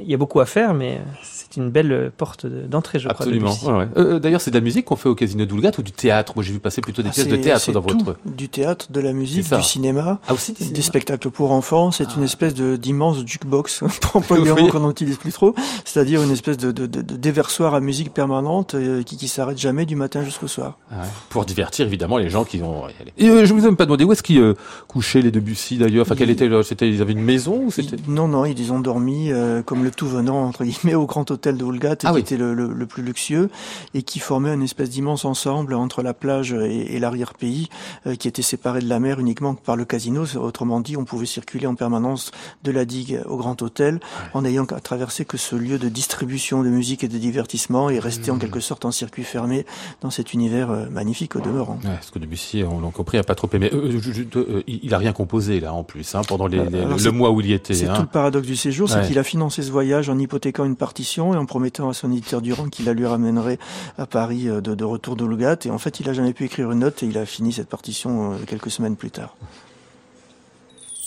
[0.00, 3.54] il y a beaucoup à faire, mais c'est une belle porte de- d'entrée, je Absolument.
[3.54, 3.72] crois.
[3.72, 3.88] ouais, ouais.
[3.96, 6.32] Euh, D'ailleurs, c'est de la musique qu'on fait au Casino d'Oulgat ou du théâtre?
[6.34, 8.18] Moi, j'ai vu passer plutôt des Ah, pièces de théâtre dans tout, votre...
[8.26, 10.20] Du théâtre, de la musique, du cinéma.
[10.26, 13.82] Ah, aussi des Des spectacles pour enfants, c'est une espèce de d'immense jukebox,
[14.30, 15.54] mot qu'on n'utilise plus trop,
[15.84, 19.58] c'est-à-dire une espèce de, de, de, de déversoir à musique permanente euh, qui, qui s'arrête
[19.58, 20.78] jamais du matin jusqu'au soir.
[20.90, 21.08] Ah ouais.
[21.30, 23.12] Pour divertir évidemment les gens qui vont y aller.
[23.18, 24.54] Et euh, je vous ai même pas demandé où est-ce qu'ils euh,
[24.88, 26.02] couchaient les Debussy d'ailleurs.
[26.02, 28.44] Enfin, quel Ils- était leur- c'était Ils avaient une maison ou c'était Ils- non, non,
[28.44, 31.96] ils ont dormi euh, comme le tout venant entre guillemets au grand hôtel de Houlgat,
[32.04, 32.20] Ah qui oui.
[32.20, 33.48] était le, le, le plus luxueux
[33.94, 37.68] et qui formait une espèce d'immense ensemble entre la plage et, et l'arrière-pays,
[38.06, 40.24] euh, qui était séparé de la mer uniquement par le casino.
[40.36, 42.30] Autrement dit, on pouvait circuler en permanence
[42.64, 44.00] de la digue au grand hôtel
[44.32, 47.98] en n'ayant qu'à traverser que ce lieu de distribution de musique et de divertissement et
[47.98, 48.34] rester Mmh.
[48.34, 49.66] en quelque sorte en circuit fermé
[50.00, 51.78] dans cet univers euh, magnifique au demeurant.
[51.84, 53.68] Ouais, parce que Debussy, on l'a compris, a pas trop aimé.
[53.72, 56.70] Euh, je- je- euh, il a rien composé là en plus, hein, pendant les, Euh,
[56.70, 57.86] les- alors le mois où il y était.
[57.86, 57.94] Hein.
[58.00, 59.06] tout paradoxe du séjour, c'est Ouais.
[59.06, 62.40] qu'il a financé ce voyage en hypothéquant une partition et en promettant à son éditeur
[62.40, 63.58] Durand qu'il la lui ramènerait
[63.98, 65.58] à Paris euh, de, de retour de Lugat.
[65.66, 67.68] Et en fait, il a jamais pu écrire une note et il a fini cette
[67.68, 69.36] partition euh, quelques semaines plus tard.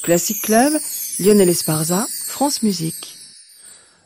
[0.03, 0.73] Classic Club,
[1.19, 3.15] Lionel Esparza, France Musique.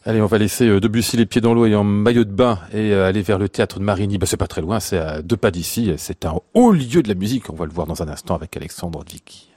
[0.06, 2.60] Allez, on va laisser euh, Debussy les pieds dans l'eau et en maillot de bain
[2.74, 4.18] et aller vers le théâtre de Marigny.
[4.18, 5.92] Bah, c'est pas très loin, c'est à deux pas d'ici.
[5.98, 7.50] C'est un haut lieu de la musique.
[7.52, 9.51] On va le voir dans un instant avec Alexandre Vicky.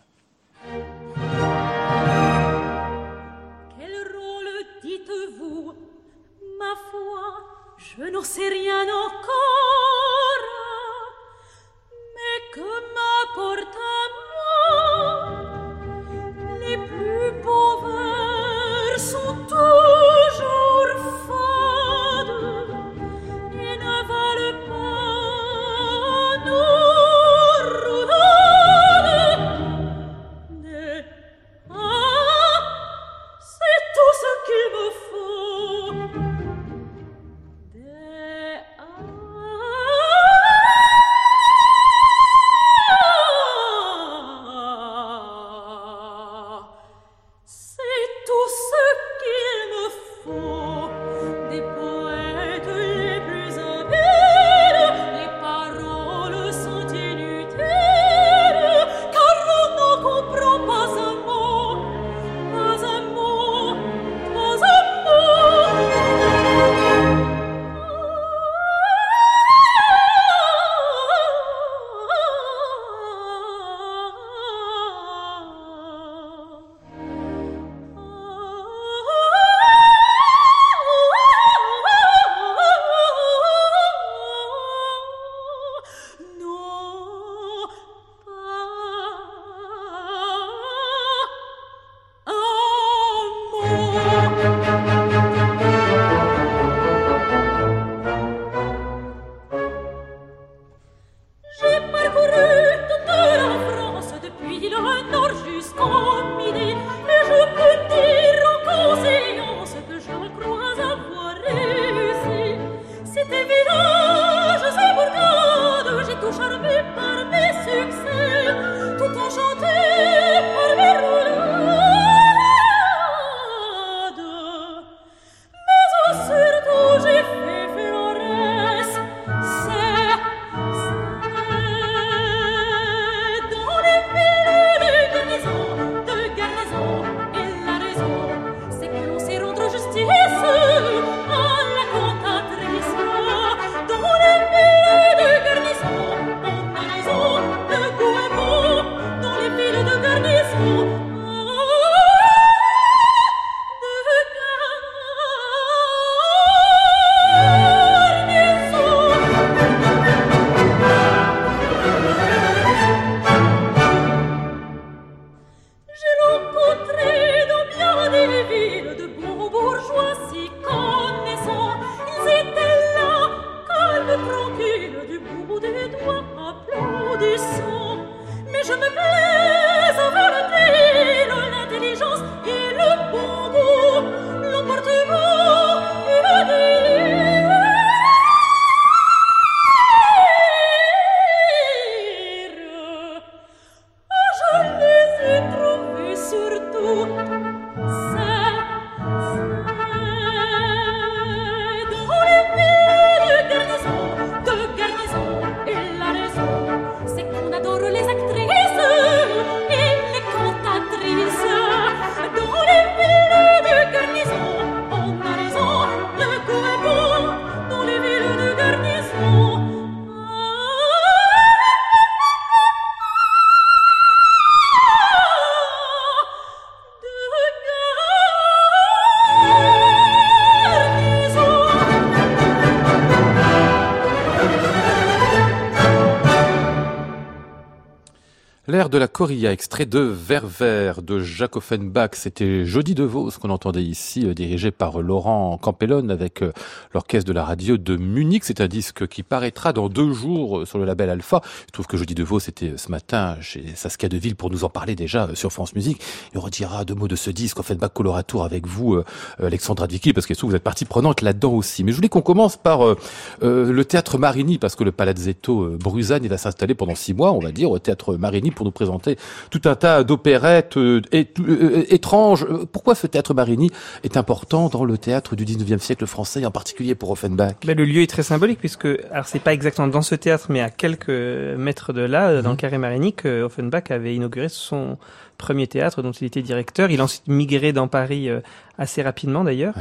[238.74, 242.10] Vers de la Corilla, extrait de Vers vert de Jacques Offenbach.
[242.14, 246.50] C'était Jeudi de Vos qu'on entendait ici, euh, dirigé par Laurent Campellone avec euh,
[246.92, 248.42] l'orchestre de la radio de Munich.
[248.44, 251.40] C'est un disque qui paraîtra dans deux jours euh, sur le label Alpha.
[251.68, 254.70] Je trouve que Jeudi de Vos, c'était ce matin chez Saskia Deville pour nous en
[254.70, 256.02] parler déjà sur France Musique.
[256.34, 259.00] Il redira deux mots de ce disque Offenbach Coloratour avec vous,
[259.38, 261.84] Alexandra Dicky, parce que vous êtes partie prenante là-dedans aussi.
[261.84, 262.96] Mais je voulais qu'on commence par
[263.40, 267.52] le théâtre Marini, parce que le Palazzetto Brusagne va s'installer pendant six mois, on va
[267.52, 269.16] dire, au théâtre Marini pour nous présenter
[269.50, 272.46] tout un tas d'opérettes euh, euh, étranges.
[272.72, 273.70] Pourquoi ce théâtre Marini
[274.02, 277.54] est important dans le théâtre du 19e siècle français, et en particulier pour Offenbach?
[277.64, 280.70] Le lieu est très symbolique puisque, alors c'est pas exactement dans ce théâtre, mais à
[280.70, 282.60] quelques mètres de là, dans le mhm.
[282.60, 284.98] carré Marini, que Offenbach avait inauguré son
[285.38, 286.90] premier théâtre dont il était directeur.
[286.90, 288.40] Il a ensuite migré dans Paris euh,
[288.78, 289.74] assez rapidement d'ailleurs.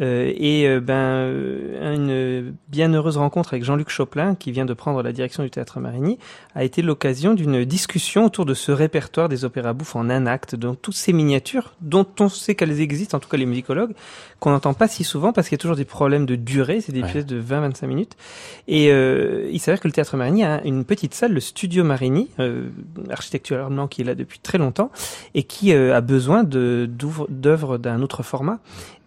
[0.00, 1.26] Euh, et euh, ben
[1.94, 5.80] une bien heureuse rencontre avec Jean-Luc Choplin, qui vient de prendre la direction du théâtre
[5.80, 6.18] Marigny,
[6.54, 10.54] a été l'occasion d'une discussion autour de ce répertoire des opéras bouffes en un acte,
[10.54, 13.94] dont toutes ces miniatures, dont on sait qu'elles existent, en tout cas les musicologues,
[14.38, 16.92] qu'on n'entend pas si souvent parce qu'il y a toujours des problèmes de durée, c'est
[16.92, 18.16] des pièces de 20-25 minutes.
[18.68, 22.28] Et il s'avère que le théâtre Marigny a une petite salle, le studio Marigny,
[23.10, 24.90] architecturalement qui est là depuis très longtemps,
[25.34, 28.60] et qui euh, a besoin d'œuvres d'un autre format format.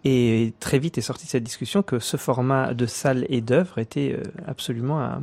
[0.06, 4.16] Et très vite est sortie cette discussion que ce format de salle et d'œuvre était
[4.18, 5.20] euh, absolument à,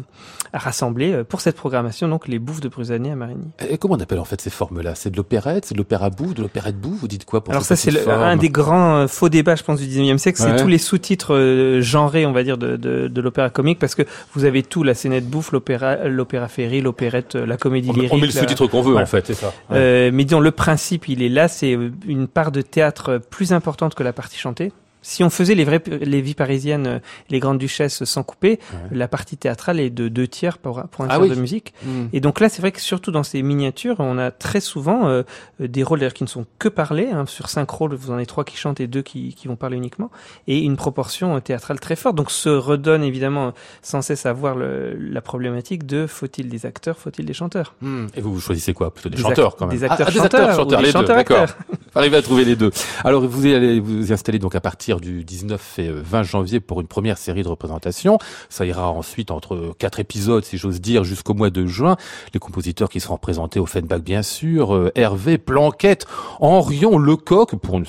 [0.52, 3.46] à, rassembler euh, pour cette programmation, donc les bouffes de Brusanier à Marigny.
[3.70, 4.94] Et comment on appelle en fait ces formes-là?
[4.94, 7.64] C'est de l'opérette, c'est de l'opéra bouffe, de l'opérette bouffe Vous dites quoi pour Alors
[7.64, 10.68] ça c'est un des grands euh, faux débats, je pense, du 19e siècle, c'est tous
[10.68, 14.02] les sous-titres genrés, on va dire, de, de, de l'opéra comique, parce que
[14.34, 16.48] vous avez tout, la scénette bouffe, l'opéra, l'opéra
[16.82, 18.12] l'opérette, la comédie lyrique.
[18.12, 19.54] On met le sous-titre qu'on veut en fait, c'est ça.
[19.70, 24.02] mais disons, le principe, il est là, c'est une part de théâtre plus importante que
[24.02, 24.65] la partie chantée.
[25.06, 26.98] Si on faisait les vraies les vies parisiennes, euh,
[27.30, 28.58] les grandes duchesses sans couper,
[28.90, 31.74] la partie théâtrale est de deux tiers pour, pour un ah tiers de musique.
[31.84, 32.06] Hmm.
[32.12, 35.22] Et donc là, c'est vrai que surtout dans ces miniatures, on a très souvent euh,
[35.60, 37.10] des rôles d'ailleurs qui ne sont que parlés.
[37.12, 37.24] Hein.
[37.26, 39.76] Sur cinq rôles, vous en avez trois qui chantent et deux qui, qui vont parler
[39.76, 40.10] uniquement,
[40.48, 42.16] et une proportion euh, théâtrale très forte.
[42.16, 43.52] Donc se redonne évidemment
[43.82, 47.76] sans cesse à voir le, la problématique de faut-il des acteurs, faut-il des chanteurs?
[47.80, 48.06] Hmm.
[48.16, 48.92] Et vous, vous choisissez quoi?
[48.92, 49.76] Plutôt des, chanteurs quand même.
[49.78, 51.52] Des acteurs, ah, chanteurs, des chanteurs, deux.
[51.94, 52.72] Arrivez à trouver les deux.
[53.04, 56.86] Alors vous allez vous installer donc à partir du 19 et 20 janvier pour une
[56.86, 58.18] première série de représentations.
[58.48, 61.96] Ça ira ensuite entre quatre épisodes, si j'ose dire, jusqu'au mois de juin.
[62.34, 66.06] Les compositeurs qui seront représentés au Fenbach, bien sûr, euh, Hervé, Planquette,
[66.40, 67.84] Henrion, Lecoq, pour une,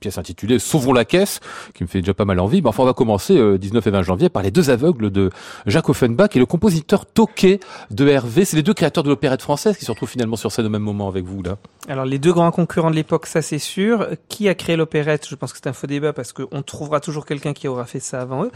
[0.00, 1.40] pièce intitulée Sauvons la caisse,
[1.74, 2.62] qui me fait déjà pas mal envie.
[2.62, 5.30] Mais enfin, on va commencer 19 euh, et 20 janvier par les deux aveugles de
[5.66, 8.44] Jacques Offenbach et le compositeur Toquet de Hervé.
[8.44, 10.82] C'est les deux créateurs de l'opérette française qui se retrouvent finalement sur scène au même
[10.82, 11.56] moment avec vous, là.
[11.88, 14.08] Alors, les deux grands concurrents de l'époque, ça c'est sûr.
[14.28, 15.26] Qui a créé l'opérette?
[15.28, 18.00] Je pense que c'est un faux débat parce qu'on trouvera toujours quelqu'un qui aura fait
[18.00, 18.50] ça avant eux.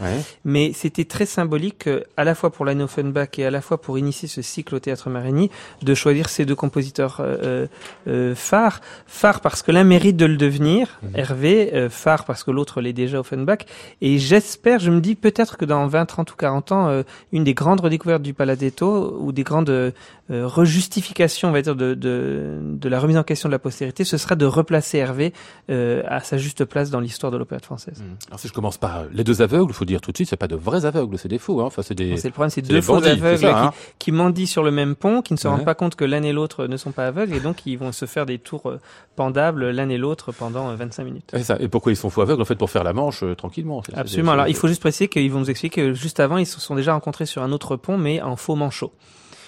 [0.45, 3.79] Mais c'était très symbolique, euh, à la fois pour l'année Offenbach et à la fois
[3.81, 5.49] pour initier ce cycle au Théâtre Marigny,
[5.81, 7.67] de choisir ces deux compositeurs euh,
[8.07, 8.81] euh, phares.
[9.07, 11.11] Phares parce que l'un mérite de le devenir, mhm.
[11.15, 13.59] Hervé, euh, phare parce que l'autre l'est déjà Offenbach.
[14.01, 17.53] Et j'espère, je me dis peut-être que dans 20, 30 ou 40 ans, une des
[17.53, 19.93] grandes redécouvertes du Paladetto ou des grandes
[20.29, 24.17] rejustifications, on va dire, de, de, de, la remise en question de la postérité, ce
[24.17, 25.33] sera de replacer Hervé
[25.69, 28.01] à sa juste place dans l'histoire de l'opéra française.
[28.01, 28.17] Mhm.
[28.27, 30.37] Alors si je commence par les deux aveugles, il faut dire tout de suite, c'est
[30.37, 31.61] pas de vrais aveugles, c'est des faux.
[31.61, 31.65] Hein.
[31.65, 32.17] Enfin, c'est des.
[32.17, 33.71] C'est le problème, c'est deux faux aveugles hein.
[33.99, 36.33] qui, mendient sur le même pont, qui ne se rendent pas compte que l'un et
[36.33, 38.79] l'autre ne sont pas aveugles, et donc ils vont se faire des tours euh,
[39.15, 41.31] pendables l'un et l'autre pendant 25 euh, minutes.
[41.33, 41.57] Et, ça.
[41.59, 43.83] et pourquoi ils sont faux aveugles En fait, pour faire la manche euh, tranquillement.
[43.93, 44.31] Absolument.
[44.31, 46.75] Alors, il faut juste préciser qu'ils vont nous expliquer que juste avant, ils se sont
[46.75, 48.91] déjà rencontrés sur un autre pont, mais en faux manchot.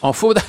[0.02, 0.34] En faux.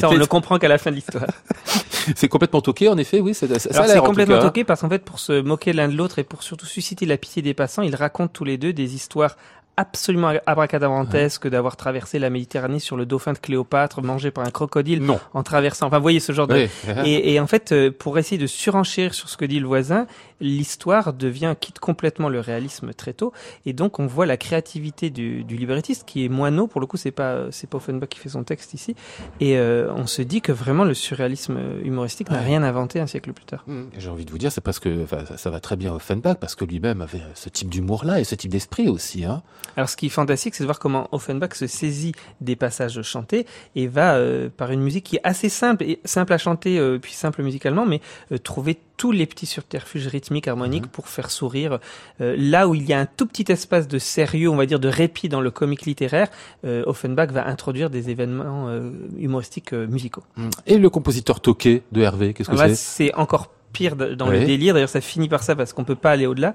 [0.00, 1.26] Ça, on ne comprend qu'à la fin de l'histoire.
[2.16, 3.34] c'est complètement toqué, en effet, oui.
[3.34, 6.24] Ça, ça c'est complètement toqué parce qu'en fait, pour se moquer l'un de l'autre et
[6.24, 9.36] pour surtout susciter la pitié des passants, ils racontent tous les deux des histoires
[9.76, 15.02] absolument abracadabrantesque d'avoir traversé la Méditerranée sur le dauphin de Cléopâtre, mangé par un crocodile
[15.02, 15.18] non.
[15.32, 15.86] en traversant.
[15.86, 16.68] Enfin, vous voyez ce genre de.
[17.04, 20.06] Et, et, en fait, euh, pour essayer de surenchérir sur ce que dit le voisin,
[20.44, 23.32] l'histoire devient quitte complètement le réalisme très tôt,
[23.66, 26.66] et donc on voit la créativité du, du librettiste qui est moineau.
[26.66, 28.94] Pour le coup, c'est pas c'est pas Offenbach qui fait son texte ici,
[29.40, 33.32] et euh, on se dit que vraiment le surréalisme humoristique n'a rien inventé un siècle
[33.32, 33.64] plus tard.
[33.66, 33.84] Mmh.
[33.98, 36.54] J'ai envie de vous dire, c'est parce que ça, ça, va très bien Offenbach parce
[36.54, 39.24] que lui-même avait ce type d'humour-là et ce type d'esprit aussi.
[39.24, 39.42] Hein.
[39.76, 43.46] Alors, ce qui est fantastique, c'est de voir comment Offenbach se saisit des passages chantés
[43.74, 46.98] et va euh, par une musique qui est assez simple, et simple à chanter, euh,
[46.98, 48.00] puis simple musicalement, mais
[48.42, 50.90] trouver tous les petits subterfuges rythmiques, harmoniques mhm.
[50.90, 51.78] pour faire sourire.
[52.20, 54.80] Euh, là où il y a un tout petit espace de sérieux, on va dire
[54.80, 56.28] de répit dans le comique littéraire,
[56.64, 60.22] euh, Offenbach va introduire des événements euh, humoristiques musicaux.
[60.66, 62.74] Et le compositeur toqué de Hervé, qu'est-ce que c'est?
[62.74, 64.40] C'est encore pire dans Oui.
[64.40, 64.72] le délire.
[64.72, 66.54] D'ailleurs, ça finit par ça parce qu'on peut pas aller au-delà.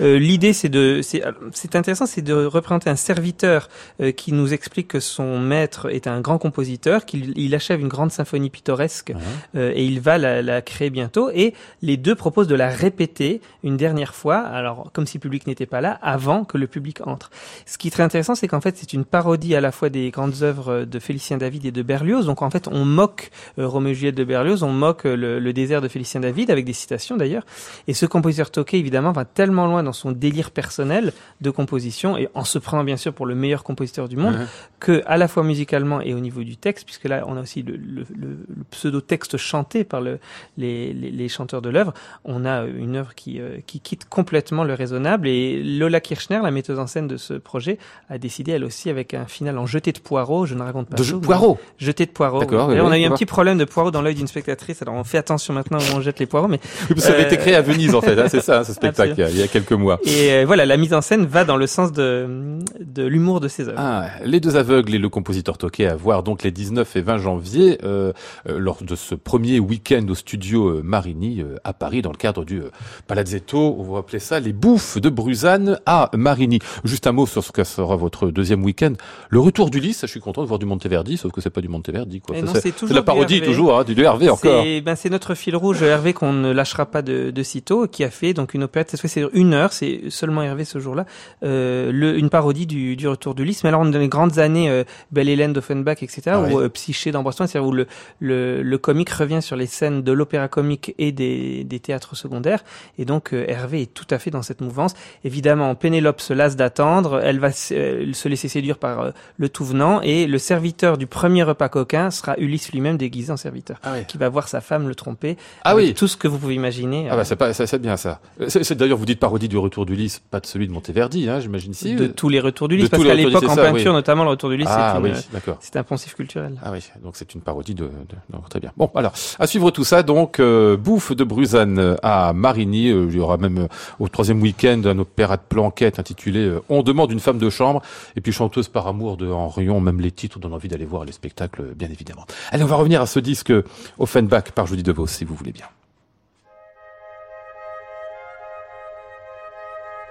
[0.00, 3.68] Euh, L'idée, c'est de, c'est, c'est intéressant, c'est de représenter un serviteur
[4.00, 7.88] euh, qui nous explique que son maître est un grand compositeur, qu'il il achève une
[7.88, 9.12] grande symphonie pittoresque
[9.56, 11.28] euh, et il va la, la créer bientôt.
[11.34, 11.52] Et
[11.82, 15.66] les deux proposent de la répéter une dernière fois, alors comme si le public n'était
[15.66, 17.30] pas là, avant que le public entre.
[17.66, 20.10] Ce qui est très intéressant, c'est qu'en fait, c'est une parodie à la fois des
[20.10, 22.26] grandes œuvres de Félicien David et de Berlioz.
[22.26, 25.38] Donc en fait, on moque euh, Roméo et Juliette de Berlioz, on moque euh, le,
[25.40, 27.44] le désert de Félicien David, avec des citations d'ailleurs.
[27.88, 32.28] Et ce compositeur Tokay, évidemment, va tellement loin dans son délire personnel de composition, et
[32.34, 34.46] en se prenant bien sûr pour le meilleur compositeur du monde, Mhm.
[34.80, 37.62] que à la fois musicalement et au niveau du texte, puisque là on a aussi
[37.62, 40.18] le, le- le- le pseudo-texte chanté par le,
[40.56, 41.92] les, les- les chanteurs de l'œuvre,
[42.24, 45.28] on a une œuvre qui, euh, qui quitte complètement le raisonnable.
[45.28, 49.14] Et Lola Kirchner, la metteuse en scène de ce projet, a décidé elle aussi avec
[49.14, 50.46] un final en jeté de poireaux.
[50.46, 51.58] Je ne raconte pas De tout, poireaux.
[51.78, 52.40] Jeté de poireaux.
[52.40, 52.74] D'accord, oui.
[52.74, 54.82] oui, on a eu un petit problème de poireaux dans l'œil d'une spectatrice.
[54.82, 56.60] Alors on fait attention maintenant où on jette les poireaux, mais
[57.00, 59.30] Ça avait Euh, été créé à Venise en fait, hein, c'est ça, ce spectacle, Absolument.
[59.34, 59.98] il y a quelques mois.
[60.04, 63.48] et euh, voilà, la mise en scène va dans le sens de, de l'humour de
[63.48, 63.78] ces œuvres.
[63.78, 67.18] Ah, les deux aveugles et le compositeur Tokay à voir donc les 19 et 20
[67.18, 68.12] janvier euh,
[68.48, 72.16] euh, lors de ce premier week-end au studio euh, Marini euh, à Paris dans le
[72.16, 72.70] cadre du euh,
[73.06, 76.58] Palazzetto, on va appeler ça les bouffes de Bruzane à Marini.
[76.84, 78.92] Juste un mot sur ce que sera votre deuxième week-end.
[79.28, 81.60] Le retour du Lys, je suis content de voir du Monteverdi, sauf que c'est pas
[81.60, 82.36] du Monteverdi quoi.
[82.54, 84.62] C'est c'est la parodie toujours, hein, du Hervé encore.
[84.62, 88.02] C'est ben, c'est notre fil rouge Hervé qu'on ne lâchera pas de, de sitôt, qui
[88.04, 88.90] a fait donc une opérette.
[88.90, 91.06] Cette fois, c'est une heure, c'est seulement Hervé ce jour-là.
[91.44, 93.62] Euh, le, une parodie du, du Retour du Lys.
[93.62, 96.64] Mais alors, on dans les grandes années euh, Belle Hélène d'Offenbach, etc., Ah ou ouais.
[96.64, 97.86] euh, Psyché d'Ambroise c'est-à-dire où le,
[98.18, 102.64] le, le comique revient sur les scènes de l'opéra comique et des, des théâtres secondaires.
[102.98, 104.94] Et donc, euh, Hervé est tout à fait dans cette mouvance.
[105.24, 107.20] Évidemment, Pénélope se lasse d'attendre.
[107.22, 110.00] Elle va se, euh, se laisser séduire par le tout venant.
[110.02, 114.04] Et le serviteur du premier repas coquin sera Ulysse lui-même déguisé en serviteur Ah, ouais.
[114.06, 115.36] qui va voir sa femme le tromper.
[115.64, 115.94] Ah oui.
[115.94, 117.08] Tout ce que vous pouvez imaginer.
[117.10, 118.20] Ah euh, bah c'est pas c'est bien ça.
[118.40, 121.28] Euh, C'est d'ailleurs vous dites parodie du retour du Lys, pas de celui de Monteverdi,
[121.28, 121.94] hein, j'imagine si.
[121.96, 122.88] de tous les retours du de Lys.
[122.90, 123.96] Parce qu'à l'époque, en ça, peinture, oui.
[123.96, 126.54] notamment, le retour du Lys, Ah c'est oui, un poncif culturel.
[126.62, 128.16] Ah oui, donc c'est une parodie de, de...
[128.32, 128.70] non, très bien.
[128.76, 132.90] Bon, alors, à suivre tout ça, donc, euh, Bouffe de Bruzane euh, à Marigny.
[132.90, 133.68] Euh, il y aura même euh,
[133.98, 137.82] au troisième week-end un opéra de planquette intitulé euh, On demande une femme de chambre.
[138.16, 141.12] Et puis chanteuse par amour de Henrion, même les titres donnent envie d'aller voir les
[141.12, 142.26] spectacles, euh, bien évidemment.
[142.50, 143.52] Allez, on va revenir à ce disque
[143.98, 145.66] Offenbach par Judy DeVos, si vous voulez bien.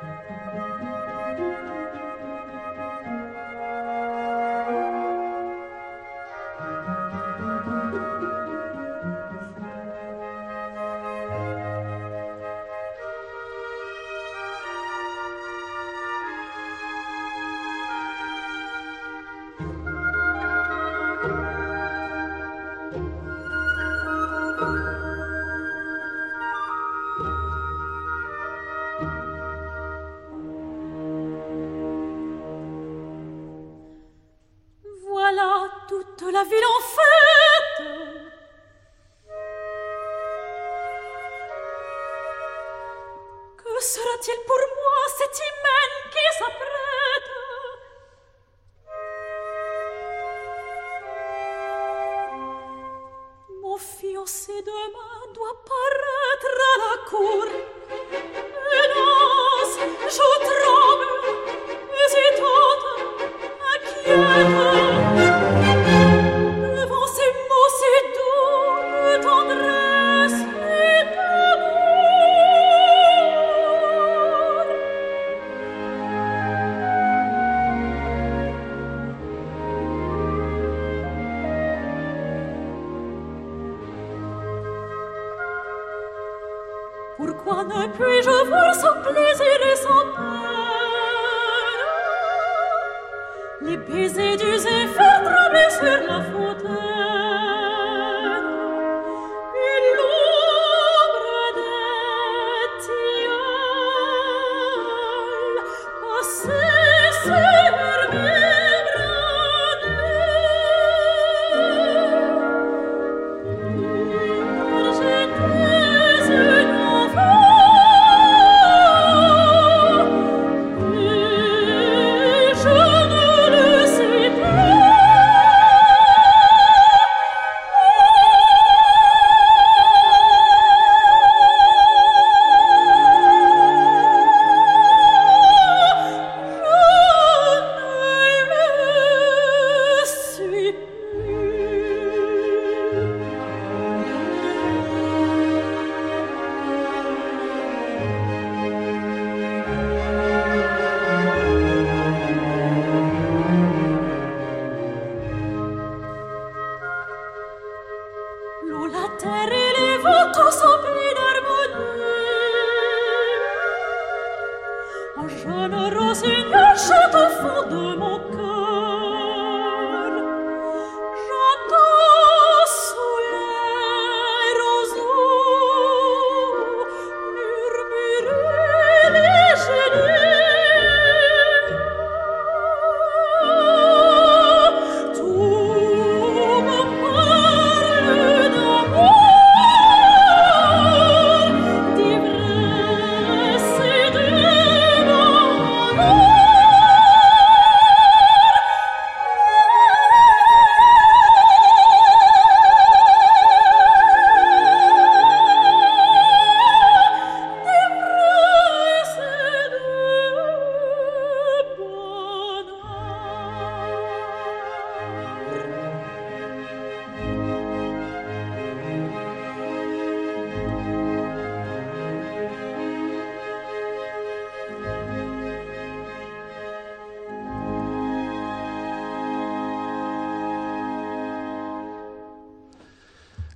[0.02, 0.99] Thank you.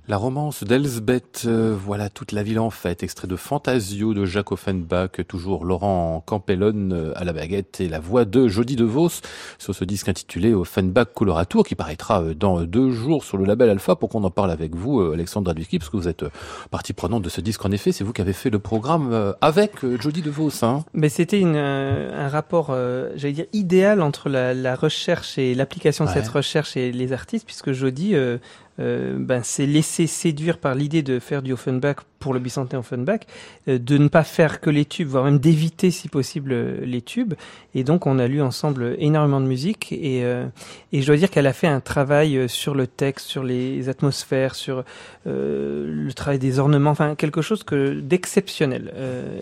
[0.06, 4.52] La romance d'Elsbeth, euh, voilà toute la ville en fête, extrait de Fantasio de Jacques
[4.52, 9.22] Offenbach, toujours Laurent Campellone euh, à la baguette et la voix de Jody DeVos
[9.58, 13.70] sur ce disque intitulé Offenbach Coloratour qui paraîtra euh, dans deux jours sur le label
[13.70, 16.26] Alpha pour qu'on en parle avec vous, Alexandre Radwicki, parce que vous êtes
[16.70, 17.64] partie prenante de ce disque.
[17.64, 20.62] En effet, c'est vous qui avez fait le programme avec Jody DeVos.
[20.66, 22.76] Hein Mais c'était un rapport,
[23.16, 27.72] j'allais dire, idéal entre la, recherche et l'application de cette recherche et les artistes, puisque
[27.72, 28.14] Jody
[28.73, 33.20] euh, ben, s'est laissé séduire par l'idée de faire du Offenbach pour le bicentenaire Offenbach,
[33.68, 37.02] euh, de ne pas faire que les tubes, voire même d'éviter si possible euh, les
[37.02, 37.34] tubes.
[37.74, 40.46] Et donc on a lu ensemble énormément de musique et, euh,
[40.92, 44.54] et je dois dire qu'elle a fait un travail sur le texte, sur les atmosphères,
[44.54, 44.84] sur
[45.26, 48.92] le travail des ornements, enfin quelque chose que d'exceptionnel.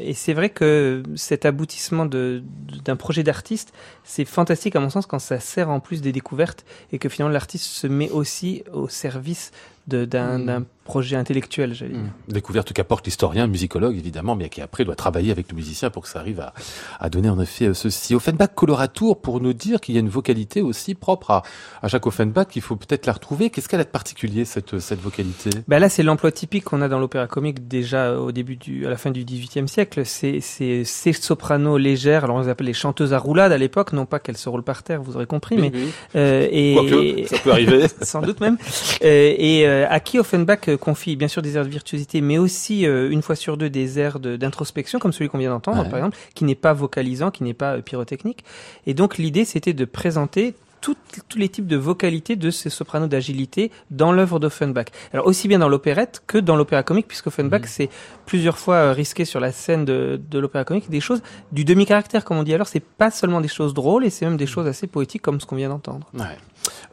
[0.00, 2.42] et c'est vrai que cet aboutissement de,
[2.84, 3.72] d'un projet d'artiste,
[4.04, 7.32] c'est fantastique à mon sens quand ça sert en plus des découvertes et que finalement
[7.32, 9.52] l'artiste se met aussi au service service
[9.86, 12.02] d'un mmh projet intellectuel, j'allais dire.
[12.02, 12.32] Mmh.
[12.32, 16.08] Découverte qu'apporte l'historien, musicologue évidemment, mais qui après doit travailler avec le musicien pour que
[16.08, 16.54] ça arrive à,
[16.98, 18.14] à donner en effet euh, ceci.
[18.14, 21.42] Offenbach Coloratour pour nous dire qu'il y a une vocalité aussi propre à,
[21.82, 23.50] à Jacques Offenbach, qu'il faut peut-être la retrouver.
[23.50, 25.50] Qu'est-ce qu'elle a de particulier cette, cette vocalité?
[25.68, 28.90] Ben Là, c'est l'emploi typique qu'on a dans l'opéra comique déjà au début du, à
[28.90, 30.04] la fin du XVIIIe siècle.
[30.04, 34.06] C'est ces sopranos légères, alors on les appelle les chanteuses à roulade à l'époque, non
[34.06, 35.72] pas qu'elles se roulent par terre, vous aurez compris, mais
[36.16, 38.58] euh, et ça peut arriver, sans doute même.
[39.04, 42.86] Euh, et euh, à qui Offenbach confie bien sûr des airs de virtuosité, mais aussi
[42.86, 46.18] euh, une fois sur deux des airs d'introspection, comme celui qu'on vient d'entendre, par exemple,
[46.34, 48.44] qui n'est pas vocalisant, qui n'est pas euh, pyrotechnique.
[48.86, 53.70] Et donc l'idée, c'était de présenter tous les types de vocalités de ces sopranos d'agilité
[53.90, 54.86] dans l'œuvre d'Offenbach.
[55.12, 57.88] Alors aussi bien dans l'opérette que dans l'opéra comique, puisque Offenbach s'est
[58.26, 61.22] plusieurs fois euh, risqué sur la scène de, de l'opéra comique des choses
[61.52, 62.66] du demi-caractère, comme on dit alors.
[62.66, 65.46] C'est pas seulement des choses drôles, et c'est même des choses assez poétiques, comme ce
[65.46, 66.10] qu'on vient d'entendre.
[66.14, 66.36] Ouais.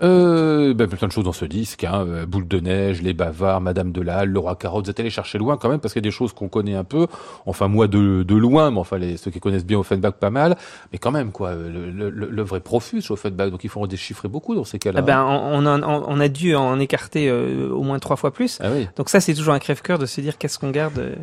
[0.02, 3.62] Euh, ben, plein de choses dans ce disque, hein, euh, Boule de neige, Les Bavards,
[3.62, 6.06] Madame de la Laura Carotte, vous êtes allé chercher loin quand même parce qu'il y
[6.06, 7.08] a des choses qu'on connaît un peu,
[7.46, 10.58] enfin moi de, de loin, mais enfin les, ceux qui connaissent bien Offenbach pas mal,
[10.92, 14.56] mais quand même quoi, l'œuvre est profuse chez Offenbach, donc il faut en déchiffrer beaucoup
[14.56, 15.00] dans ces cas-là.
[15.00, 18.88] Ah ben, on, a dû en écarter euh, au moins trois fois plus, ah oui.
[18.96, 21.16] donc ça c'est toujours un crève-cœur de se dire qu'est-ce qu'on garde euh,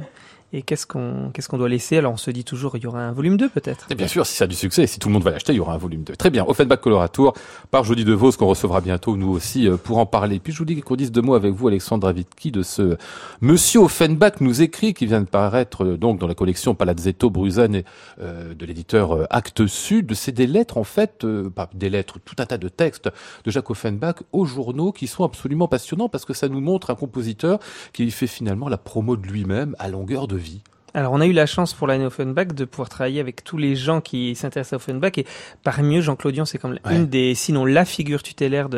[0.52, 1.96] et qu'est-ce qu'on qu'est-ce doit laisser?
[1.96, 3.86] Alors on se dit toujours il y aura un volume 2 peut-être.
[3.90, 5.56] Et bien sûr, si ça a du succès si tout le monde va l'acheter, il
[5.56, 6.16] y aura un volume 2.
[6.16, 6.44] Très bien.
[6.46, 7.34] Offenbach Coloratour
[7.70, 10.38] par Jody DeVos qu'on recevra bientôt nous aussi euh, pour en parler.
[10.38, 12.96] Puis je vous dis qu'on dise deux mots avec vous Alexandre Davidki de ce
[13.40, 17.82] monsieur Offenbach nous écrit qui vient de paraître euh, donc dans la collection Palazzetto Bruzane
[18.20, 20.14] euh, de l'éditeur euh, Actes Sud.
[20.14, 23.10] C'est des lettres en fait, pas des lettres, tout un tas de textes
[23.44, 26.94] de Jacques Offenbach aux journaux qui sont absolument passionnants parce que ça nous montre un
[26.94, 27.58] compositeur
[27.92, 30.62] qui fait finalement la promo de lui-même à longueur de vie.
[30.96, 33.76] Alors, on a eu la chance pour l'année Offenbach de pouvoir travailler avec tous les
[33.76, 35.26] gens qui s'intéressent à Offenbach et
[35.62, 38.70] parmi eux, Jean Claudion, c'est comme une des, sinon la figure tutélaire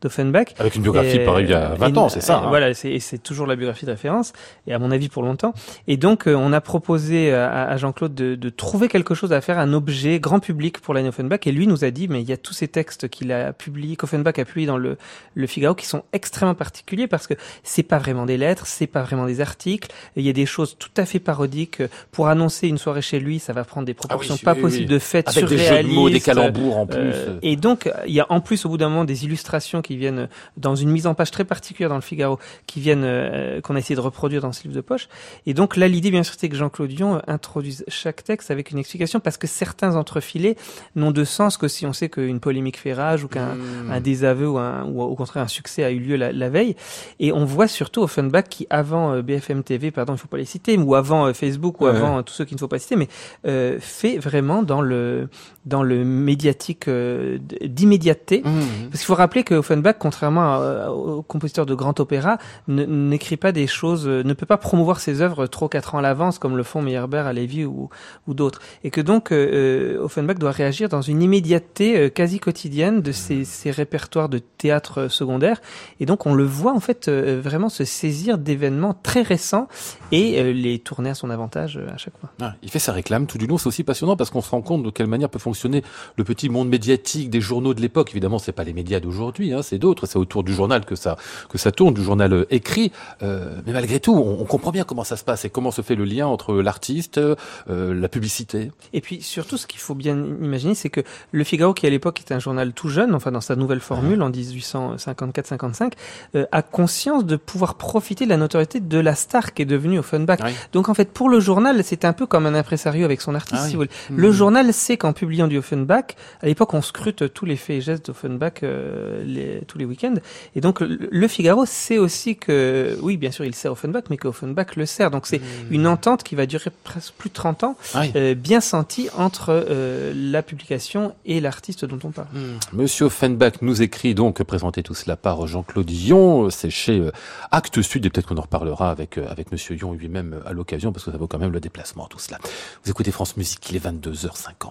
[0.00, 0.54] d'Offenbach.
[0.58, 2.38] Avec une biographie pareille il y a 20 ans, c'est ça.
[2.38, 2.48] Hein.
[2.48, 4.32] Voilà, c'est toujours la biographie de référence
[4.66, 5.52] et à mon avis pour longtemps.
[5.86, 9.42] Et donc, euh, on a proposé à, à Jean-Claude de, de, trouver quelque chose à
[9.42, 12.28] faire, un objet grand public pour l'année Offenbach et lui nous a dit, mais il
[12.28, 14.96] y a tous ces textes qu'il a publiés, qu'Offenbach a publiés dans le,
[15.34, 19.02] le Figaro qui sont extrêmement particuliers parce que c'est pas vraiment des lettres, c'est pas
[19.02, 22.68] vraiment des articles, il y a des choses tout à fait parodiques euh, pour annoncer
[22.68, 24.94] une soirée chez lui, ça va prendre des proportions Ah oui, pas oui, possibles oui.
[24.94, 26.98] de fêtes Avec des jeux de mots, des calembours en plus.
[26.98, 29.96] Euh, et donc, il y a en plus au bout d'un moment des illustrations qui
[29.96, 33.74] viennent dans une mise en page très particulière dans le Figaro, qui viennent euh, qu'on
[33.74, 35.08] a essayé de reproduire dans ce livre de poche.
[35.46, 38.70] Et donc là, l'idée, bien sûr, c'est que Jean-Claude Dion euh, introduise chaque texte avec
[38.70, 40.56] une explication, parce que certains entrefilés
[40.94, 43.90] n'ont de sens que si on sait qu'une polémique fait rage ou qu'un Mmh.
[43.90, 46.76] un désaveu ou, un, ou au contraire un succès a eu lieu la, la veille.
[47.20, 50.44] Et on voit surtout Offenbach qui, avant euh, BFM TV, pardon, il faut pas les
[50.44, 52.96] citer, ou avant euh, Facebook, ou avant euh, tous ceux qu'il ne faut pas citer,
[52.96, 53.08] mais
[53.46, 55.28] euh, fait vraiment dans le
[55.66, 58.42] dans le médiatique euh, d'immédiateté.
[58.44, 58.88] Mmh.
[58.90, 62.38] Parce qu'il faut rappeler que Offenbach, contrairement aux compositeurs de grand opéra,
[62.68, 66.02] n'écrit pas des choses, euh, ne peut pas promouvoir ses œuvres trop quatre ans à
[66.02, 67.90] l'avance, comme le font Meyerbeer, Alevi ou,
[68.28, 68.60] ou d'autres.
[68.84, 73.72] Et que donc euh, Offenbach doit réagir dans une immédiateté quasi quotidienne de ses, ses
[73.72, 75.60] répertoires de théâtre secondaire.
[75.98, 79.66] Et donc on le voit en fait vraiment se saisir d'événements très récents
[80.12, 82.30] et les tourner à son avantage euh, à chaque fois.
[82.40, 84.62] Ah, il fait sa réclame tout du long, c'est aussi passionnant parce qu'on se rend
[84.62, 85.82] compte de quelle manière peut fonctionner
[86.16, 88.10] le petit monde médiatique des journaux de l'époque.
[88.10, 91.16] Évidemment, c'est pas les médias d'aujourd'hui, hein, c'est d'autres, c'est autour du journal que ça
[91.48, 92.92] que ça tourne, du journal euh, écrit.
[93.22, 95.82] Euh, mais malgré tout, on, on comprend bien comment ça se passe et comment se
[95.82, 98.70] fait le lien entre l'artiste, euh, la publicité.
[98.92, 101.00] Et puis surtout, ce qu'il faut bien imaginer, c'est que
[101.32, 104.22] Le Figaro, qui à l'époque était un journal tout jeune, enfin dans sa nouvelle formule
[104.22, 105.92] en 1854-55,
[106.34, 109.98] euh, a conscience de pouvoir profiter de la notoriété de la star qui est devenue
[109.98, 110.38] Offenbach.
[110.44, 110.50] Oui.
[110.72, 113.56] Donc en fait, pour le journal, c'est un peu comme un impresario avec son artiste.
[113.60, 113.70] Ah oui.
[113.70, 113.90] si vous voulez.
[114.22, 117.80] Le journal sait qu'en publiant du Offenbach, à l'époque, on scrute tous les faits et
[117.80, 120.14] gestes d'Offenbach euh, les, tous les week-ends.
[120.54, 124.16] Et donc le Le Figaro sait aussi que, oui, bien sûr, il sert Offenbach, mais
[124.16, 125.10] qu'Offenbach le sert.
[125.10, 128.12] Donc c'est une entente qui va durer presque plus de 30 ans Ah oui.
[128.16, 132.28] euh, bien senti entre euh, la publication et l'artiste dont on parle.
[132.72, 137.10] Monsieur Offenbach nous écrit donc, présenter tout cela par Jean-Claude Dion, c'est chez euh,
[137.50, 140.52] Actes Sud, et peut-être qu'on en reparlera avec, euh, avec Monsieur Dion lui-même euh, à
[140.52, 142.38] l'occasion, parce que ça vaut quand même le déplacement, tout cela.
[142.84, 144.68] Vous écoutez France Musique, il est 22h50.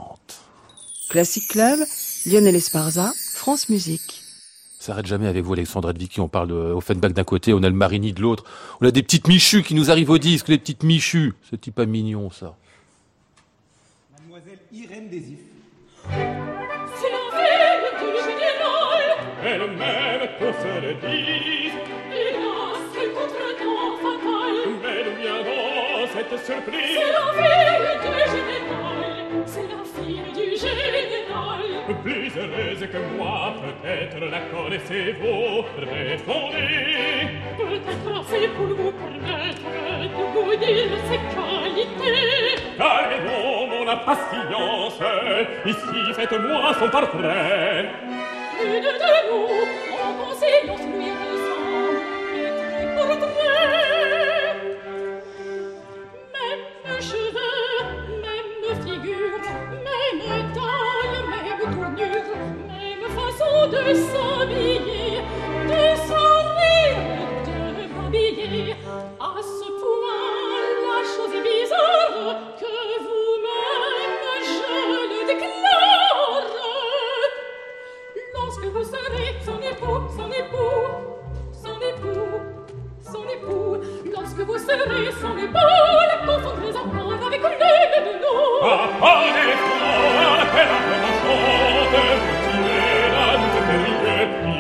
[1.10, 1.80] Classic Club,
[2.28, 4.22] Lionel Esparza, France Musique.
[4.78, 6.20] Ça s'arrête jamais avec vous, Alexandre Vicky.
[6.20, 8.43] On parle de Offenbach d'un côté, on a le Marini de l'autre.
[8.80, 11.34] On a des petites michus qui nous arrivent au disque, les petites michus.
[11.50, 12.56] C'est type pas mignon, ça.
[14.12, 15.39] Mademoiselle Irène Desif.
[16.12, 19.02] C'est la veille du général.
[19.43, 21.85] Elle-même qu'on se le dise,
[26.30, 26.99] cette surprise.
[26.99, 29.13] C'est la fille du général
[29.45, 31.63] C'est la fille du général.
[32.03, 33.53] Plus heureuse que moi
[33.84, 35.65] Peut-être la connaissez-vous.
[35.78, 39.61] Répondez Peut-être assez pour vous permettre
[40.01, 42.61] De vous dire ses qualités.
[42.78, 44.99] Calmez-vous mon impatience.
[45.65, 47.86] Ici faites-moi son portrait.
[48.63, 49.47] L'une de nous
[50.01, 51.97] En conseillant lui ressemble
[52.36, 53.85] Et très portrait.
[79.46, 80.86] Son époux, son époux,
[81.52, 82.55] son époux,
[83.16, 83.78] son époux.
[84.13, 85.70] Lorsque vous serez son époux
[86.11, 89.84] Ne confondrez en preuve avec l'une de nous Ah, ah, les fonds,
[90.39, 93.70] la peine à chante Retirez la doute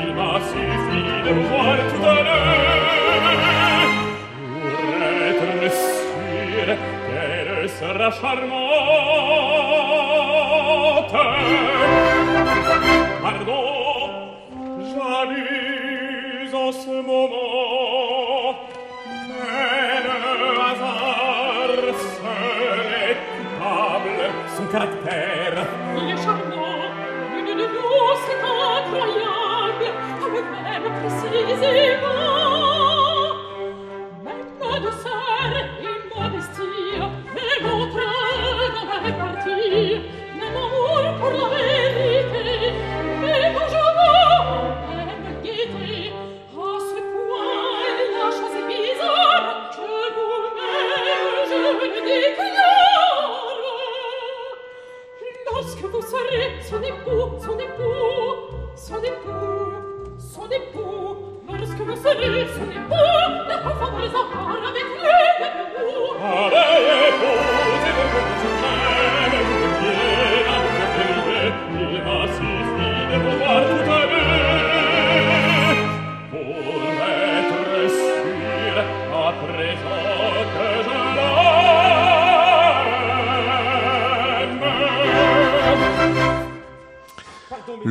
[0.03, 3.93] Il m'a suffi de vous voir tout à l'heure
[4.61, 4.99] Pour
[5.29, 6.67] être sûr
[7.07, 8.65] qu'elle sera charmante.
[13.21, 13.65] Pardon,
[14.91, 17.54] j'abuse en ce moment.
[24.75, 25.67] caractère.
[25.97, 26.91] Il est charmant,
[27.37, 29.87] une de nous, c'est incroyable,
[30.25, 32.24] avec même précisément.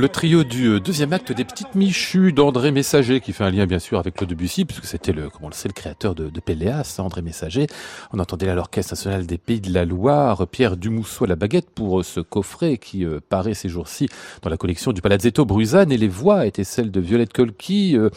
[0.04, 3.66] Le trio du euh, deuxième acte des Petites Michues d'André Messager, qui fait un lien
[3.66, 6.30] bien sûr avec Claude Debussy, puisque c'était le, comme on le sait, le créateur de,
[6.30, 7.66] de Péléas, hein, André Messager.
[8.12, 11.98] On entendait là l'Orchestre national des Pays de la Loire, Pierre Dumousseau la baguette pour
[11.98, 14.08] euh, ce coffret qui euh, paraît ces jours-ci
[14.42, 18.08] dans la collection du Palazzetto Bruzane, et les voix étaient celles de Violette Colqui, euh,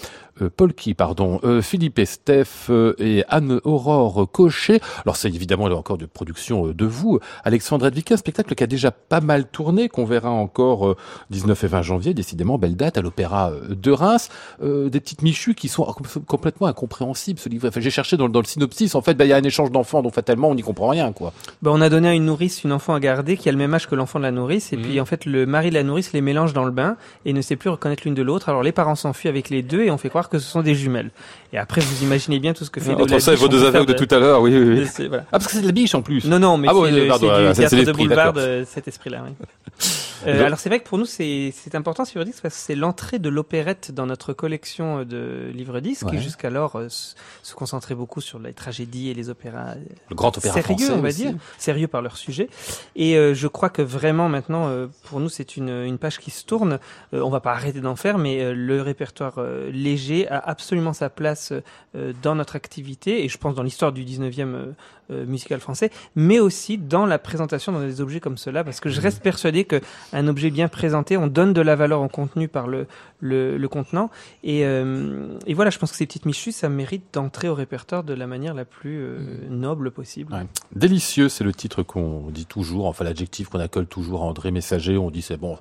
[0.41, 2.69] euh, Polki, pardon, Philippe Estef
[2.99, 4.79] et Anne-Aurore Cochet.
[5.03, 8.67] Alors c'est évidemment là encore de production de vous, Alexandre Edvika, un spectacle qui a
[8.67, 10.97] déjà pas mal tourné, qu'on verra encore euh,
[11.29, 14.29] 19 et 20 janvier, décidément, belle date, à l'Opéra euh, de Reims.
[14.63, 17.67] Euh, des petites michus qui sont com- complètement incompréhensibles, ce livre.
[17.67, 19.43] Enfin, j'ai cherché dans, le- dans le synopsis, en fait, bah, il y a un
[19.43, 21.33] échange d'enfants, donc fatalement, on n'y comprend rien, quoi.
[21.63, 23.73] Bah, on a donné à une nourrice une enfant à garder qui a le même
[23.73, 24.73] âge que l'enfant de la nourrice.
[24.73, 24.83] Et Mhm.
[24.83, 27.41] puis, en fait, le mari de la nourrice les mélange dans le bain et ne
[27.41, 28.49] sait plus reconnaître l'une de l'autre.
[28.49, 30.75] Alors, les parents s'enfuient avec les deux et on fait croire que ce sont des
[30.75, 31.11] jumelles.
[31.53, 33.63] Et après, vous imaginez bien tout ce que fait de Entre ça et vos deux
[33.65, 35.23] aveugles de tout à l'heure, oui, oui, voilà.
[35.27, 36.25] Ah, parce que c'est de la biche en plus.
[36.25, 39.23] Non, non, mais Ah bon, c'est pardon, voilà, théâtre de boulevard de cet esprit-là.
[39.25, 39.33] oui.
[40.25, 43.19] Euh, alors c'est vrai que pour nous c'est important sur disque parce que c'est l'entrée
[43.19, 46.17] de l'opérette dans notre collection de livres disques Ouais.
[46.17, 49.75] qui jusqu'alors euh, se concentrait beaucoup sur les tragédies et les opéras
[50.09, 51.25] Le grand opéra sérieux français on va aussi.
[51.25, 52.49] dire sérieux par leur sujet
[52.95, 56.31] et euh, je crois que vraiment maintenant euh, pour nous c'est une, une page qui
[56.31, 56.79] se tourne
[57.13, 60.93] Euh, on va pas arrêter d'en faire mais euh, le répertoire euh, léger a absolument
[60.93, 61.51] sa place
[61.95, 64.71] euh, dans notre activité et je pense dans l'histoire du 19e euh, euh,
[65.09, 68.99] musical français mais aussi dans la présentation dans des objets comme cela parce que je
[68.99, 69.79] reste persuadé que
[70.13, 72.87] un objet bien présenté on donne de la valeur au contenu par le
[73.19, 74.09] le, le contenant
[74.43, 78.03] et, euh, et voilà je pense que ces petites michus ça mérite d'entrer au répertoire
[78.03, 79.17] de la manière la plus euh,
[79.49, 80.45] noble possible Ouais.
[80.75, 84.97] Délicieux, c'est le titre qu'on dit toujours, enfin l'adjectif qu'on accole toujours à André Messager.
[84.97, 85.57] On dit c'est bon,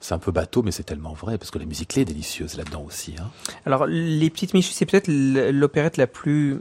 [0.00, 2.84] c'est un peu bateau, mais c'est tellement vrai parce que la musique est délicieuse là-dedans
[2.86, 3.14] aussi.
[3.18, 3.30] Hein.
[3.66, 6.60] Alors, les petites Michus, c'est peut-être l'opérette la plus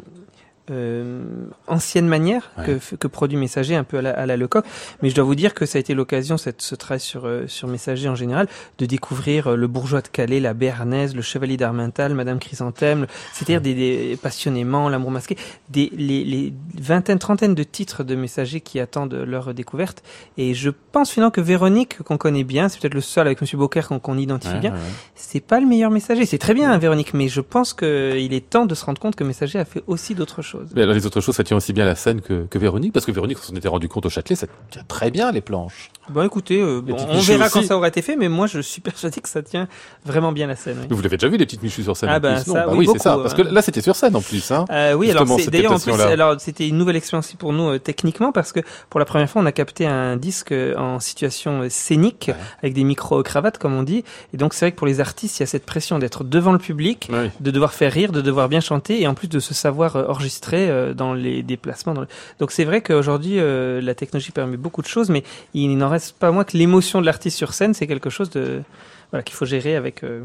[0.72, 1.24] euh,
[1.68, 2.66] ancienne manière Ouais.
[2.90, 4.64] que, que produit Messager, un peu à la, à la Lecoq.
[5.02, 7.48] Mais je dois vous dire que ça a été l'occasion, cette, ce travail sur, euh,
[7.48, 8.48] sur Messager en général,
[8.78, 13.62] de découvrir euh, le bourgeois de Calais, la Béarnaise, le chevalier d'Armental, Madame Chrysanthème, c'est-à-dire
[13.62, 15.38] des, des passionnément, l'amour masqué,
[15.70, 20.04] des, les, les vingtaines, trentaines de titres de Messager qui attendent leur découverte.
[20.38, 23.58] Et je pense finalement que Véronique, qu'on connaît bien, c'est peut-être le seul avec Monsieur
[23.58, 24.80] Beaucaire qu'on qu'on identifie Ouais, bien, ouais.
[25.16, 26.26] c'est pas le meilleur messager.
[26.26, 29.16] C'est très bien, hein, Véronique, mais je pense qu'il est temps de se rendre compte
[29.16, 30.53] que Messager a fait aussi d'autres choses.
[30.76, 33.06] Mais alors les autres choses, ça tient aussi bien la scène que, que Véronique, parce
[33.06, 35.90] que Véronique, on s'en était rendu compte au Châtelet, ça tient très bien les planches.
[36.10, 37.54] Bon, écoutez, euh, bon, petites on verra aussi.
[37.54, 39.68] quand ça aura été fait, mais moi, je suis persuadé que ça tient
[40.06, 40.78] vraiment bien la scène.
[40.82, 40.88] oui.
[40.90, 43.00] Vous l'avez déjà vu les petites michus sur scène Ah bah, ça, Bah oui, c'est
[43.00, 43.52] ça, beaucoup, parce que hein.
[43.52, 44.52] là c'était sur scène en plus.
[44.52, 44.66] Hein.
[44.70, 48.32] Euh, oui, alors d'ailleurs en plus, alors c'était une nouvelle expérience pour nous euh, techniquement
[48.32, 52.36] parce que pour la première fois on a capté un disque en situation scénique Ouais.
[52.62, 55.40] avec des micro cravates comme on dit et donc c'est vrai que pour les artistes
[55.40, 57.30] il y a cette pression d'être devant le public, Oui.
[57.40, 60.43] de devoir faire rire, de devoir bien chanter et en plus de se savoir enregistrer
[60.54, 61.94] euh, dans les déplacements.
[62.40, 65.24] Donc c'est vrai qu'aujourd'hui euh, la technologie permet beaucoup de choses, mais
[65.54, 69.34] il n'en reste pas moins que l'émotion de l'artiste sur scène, c'est quelque chose qu'il
[69.34, 70.24] faut gérer avec euh,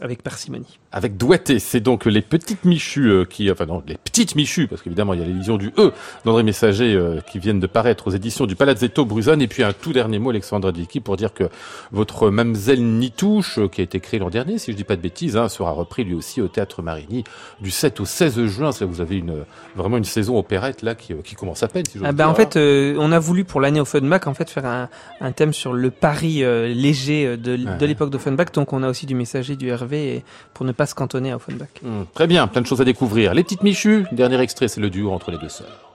[0.00, 0.78] avec parcimonie.
[0.90, 4.80] Avec doigté, c'est donc les petites michus euh, qui, enfin non, les petites michus, parce
[4.80, 5.92] qu'évidemment il y a l'édition du E
[6.24, 9.74] d'André Messager euh, qui viennent de paraître aux éditions du Palazzetto Bruzane, et puis un
[9.74, 11.44] tout dernier mot, Alexandre Vicky, pour dire que
[11.92, 15.02] votre Mamselle Nitouche, euh, qui a été créé l'an dernier, si je dis pas de
[15.02, 17.22] bêtises, hein, sera repris lui aussi au Théâtre Marigny
[17.60, 18.70] du 7 au 16 juin.
[18.78, 19.44] Que vous avez une
[19.76, 21.84] vraiment une saison opérette là qui, euh, qui commence à peine.
[21.84, 24.64] Si Ah dire, en fait, euh, on a voulu pour l'année Offenbach en fait faire
[24.66, 24.88] un,
[25.20, 27.76] un thème sur le pari euh, léger de, Ouais.
[27.76, 28.52] de l'époque d'Offenbach.
[28.52, 30.24] Donc on a aussi du messager du Hervé et
[30.54, 31.68] pour ne pas se cantonner à Offenbach.
[31.84, 33.34] Hum, très bien, plein de choses à découvrir.
[33.34, 35.87] Les petites michus, dernier extrait, c'est le duo entre les deux sœurs.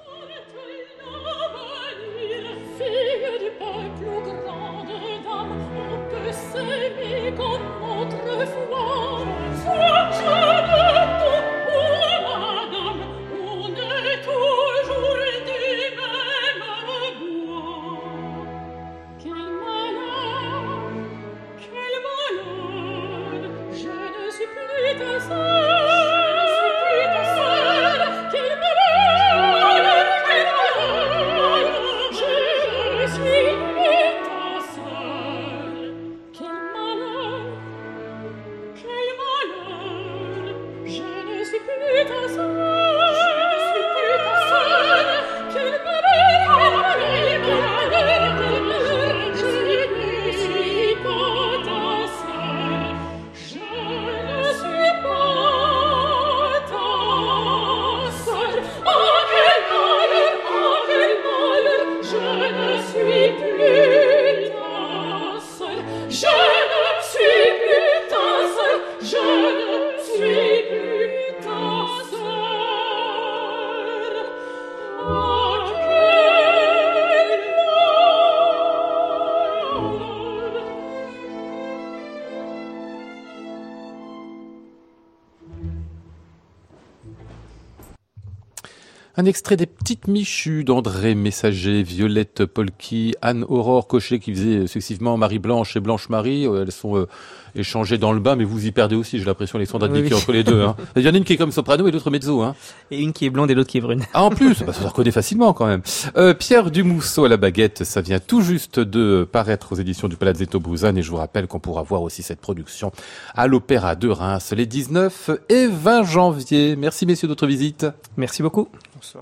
[89.24, 95.78] Un extrait des Petites Michues d'André Messager, Violette Polky, Anne-Aurore Cochet qui faisait successivement Marie-Blanche
[95.78, 96.46] et Blanche-Marie.
[96.46, 97.08] Euh, Elles sont euh,
[97.56, 100.14] échangées dans le bain, mais vous y perdez aussi, j'ai l'impression, les sons Oui, oui.
[100.14, 100.62] entre les deux.
[100.64, 100.76] Hein.
[100.98, 102.42] Il y en a une qui est comme soprano et l'autre mezzo.
[102.42, 102.54] Hein.
[102.92, 104.04] Et une qui est blonde et l'autre qui est brune.
[104.14, 105.84] Ah, en plus, bah, ça se reconnaît facilement quand même.
[106.18, 110.18] Euh, Pierre Dumousseau à la baguette, ça vient tout juste de paraître aux éditions du
[110.18, 112.92] Palazzetto Bruzane et je vous rappelle qu'on pourra voir aussi cette production
[113.36, 116.76] à l'Opéra de Reims les 19 et 20 janvier.
[116.76, 117.86] Merci messieurs d'autres visites.
[118.18, 118.68] Merci beaucoup.
[119.14, 119.22] Nous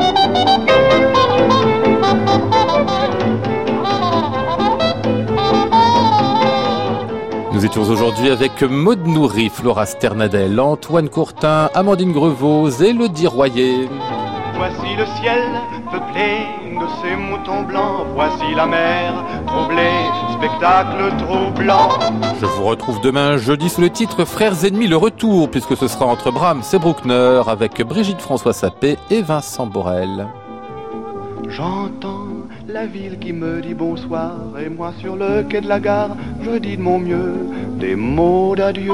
[7.65, 13.89] étions aujourd'hui avec Maud Nourri, Flora Sternadel, Antoine Courtin, Amandine Grevaux, Élodie Royer.
[14.64, 15.41] Voici le ciel
[15.91, 16.45] peuplé
[16.80, 18.05] de ces moutons blancs.
[18.14, 19.12] Voici la mer
[19.47, 20.05] troublée,
[20.38, 21.89] spectacle troublant.
[22.39, 26.05] Je vous retrouve demain jeudi sous le titre Frères ennemis le retour, puisque ce sera
[26.05, 30.28] entre Brahms et Bruckner avec Brigitte François Sapé et Vincent Borel.
[31.47, 32.28] J'entends
[32.68, 36.59] la ville qui me dit bonsoir et moi sur le quai de la gare, je
[36.59, 37.47] dis de mon mieux
[37.80, 38.93] des mots d'adieu.